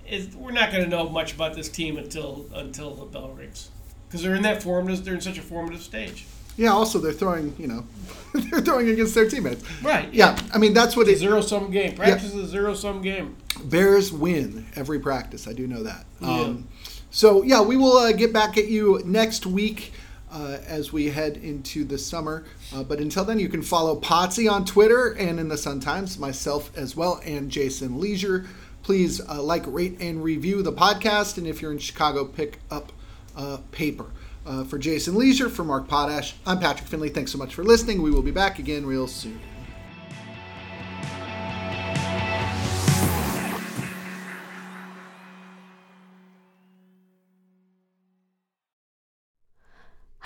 is 0.09 0.35
we're 0.35 0.51
not 0.51 0.71
going 0.71 0.83
to 0.83 0.89
know 0.89 1.07
much 1.09 1.33
about 1.33 1.53
this 1.55 1.69
team 1.69 1.97
until 1.97 2.45
until 2.53 2.93
the 2.95 3.05
bell 3.05 3.29
rings, 3.29 3.69
because 4.07 4.21
they're 4.23 4.35
in 4.35 4.43
that 4.43 4.61
formative. 4.63 5.05
They're 5.05 5.15
in 5.15 5.21
such 5.21 5.37
a 5.37 5.41
formative 5.41 5.81
stage. 5.81 6.25
Yeah. 6.57 6.69
Also, 6.71 6.99
they're 6.99 7.13
throwing. 7.13 7.55
You 7.57 7.67
know, 7.67 7.85
they're 8.33 8.61
throwing 8.61 8.89
against 8.89 9.15
their 9.15 9.29
teammates. 9.29 9.63
Right. 9.81 10.13
Yeah. 10.13 10.37
I 10.53 10.57
mean, 10.57 10.73
that's 10.73 10.95
what 10.97 11.07
It's 11.07 11.21
a 11.21 11.25
it. 11.25 11.27
zero 11.27 11.41
sum 11.41 11.71
game. 11.71 11.95
Practice 11.95 12.33
is 12.33 12.35
a 12.35 12.47
zero 12.47 12.73
sum 12.73 13.01
game. 13.01 13.35
Bears 13.63 14.11
win 14.11 14.65
every 14.75 14.99
practice. 14.99 15.47
I 15.47 15.53
do 15.53 15.67
know 15.67 15.83
that. 15.83 16.05
Um, 16.21 16.67
so 17.11 17.43
yeah, 17.43 17.61
we 17.61 17.77
will 17.77 17.97
uh, 17.97 18.11
get 18.11 18.33
back 18.33 18.57
at 18.57 18.67
you 18.67 19.01
next 19.05 19.45
week. 19.45 19.93
Uh, 20.31 20.59
as 20.67 20.93
we 20.93 21.09
head 21.09 21.37
into 21.37 21.83
the 21.83 21.97
summer. 21.97 22.45
Uh, 22.71 22.83
but 22.83 22.99
until 22.99 23.25
then, 23.25 23.39
you 23.39 23.49
can 23.49 23.63
follow 23.63 23.99
Potsy 23.99 24.47
on 24.47 24.63
Twitter 24.63 25.07
and 25.17 25.39
in 25.39 25.47
the 25.47 25.57
Sun 25.57 25.79
Times, 25.79 26.19
myself 26.19 26.69
as 26.77 26.95
well, 26.95 27.19
and 27.25 27.49
Jason 27.49 27.99
Lieser. 27.99 28.45
Please 28.89 29.21
uh, 29.29 29.39
like, 29.39 29.65
rate, 29.67 29.97
and 29.99 30.23
review 30.23 30.63
the 30.63 30.73
podcast. 30.73 31.37
And 31.37 31.45
if 31.45 31.61
you're 31.61 31.71
in 31.71 31.77
Chicago, 31.77 32.25
pick 32.25 32.57
up 32.71 32.91
a 33.35 33.59
paper. 33.71 34.07
Uh, 34.47 34.63
for 34.63 34.79
Jason 34.79 35.13
Lieser, 35.13 35.47
for 35.47 35.63
Mark 35.63 35.87
Potash, 35.87 36.33
I'm 36.43 36.57
Patrick 36.57 36.89
Finley. 36.89 37.09
Thanks 37.09 37.31
so 37.31 37.37
much 37.37 37.53
for 37.53 37.63
listening. 37.63 38.01
We 38.01 38.09
will 38.09 38.23
be 38.23 38.31
back 38.31 38.57
again 38.57 38.87
real 38.87 39.05
soon. 39.05 39.39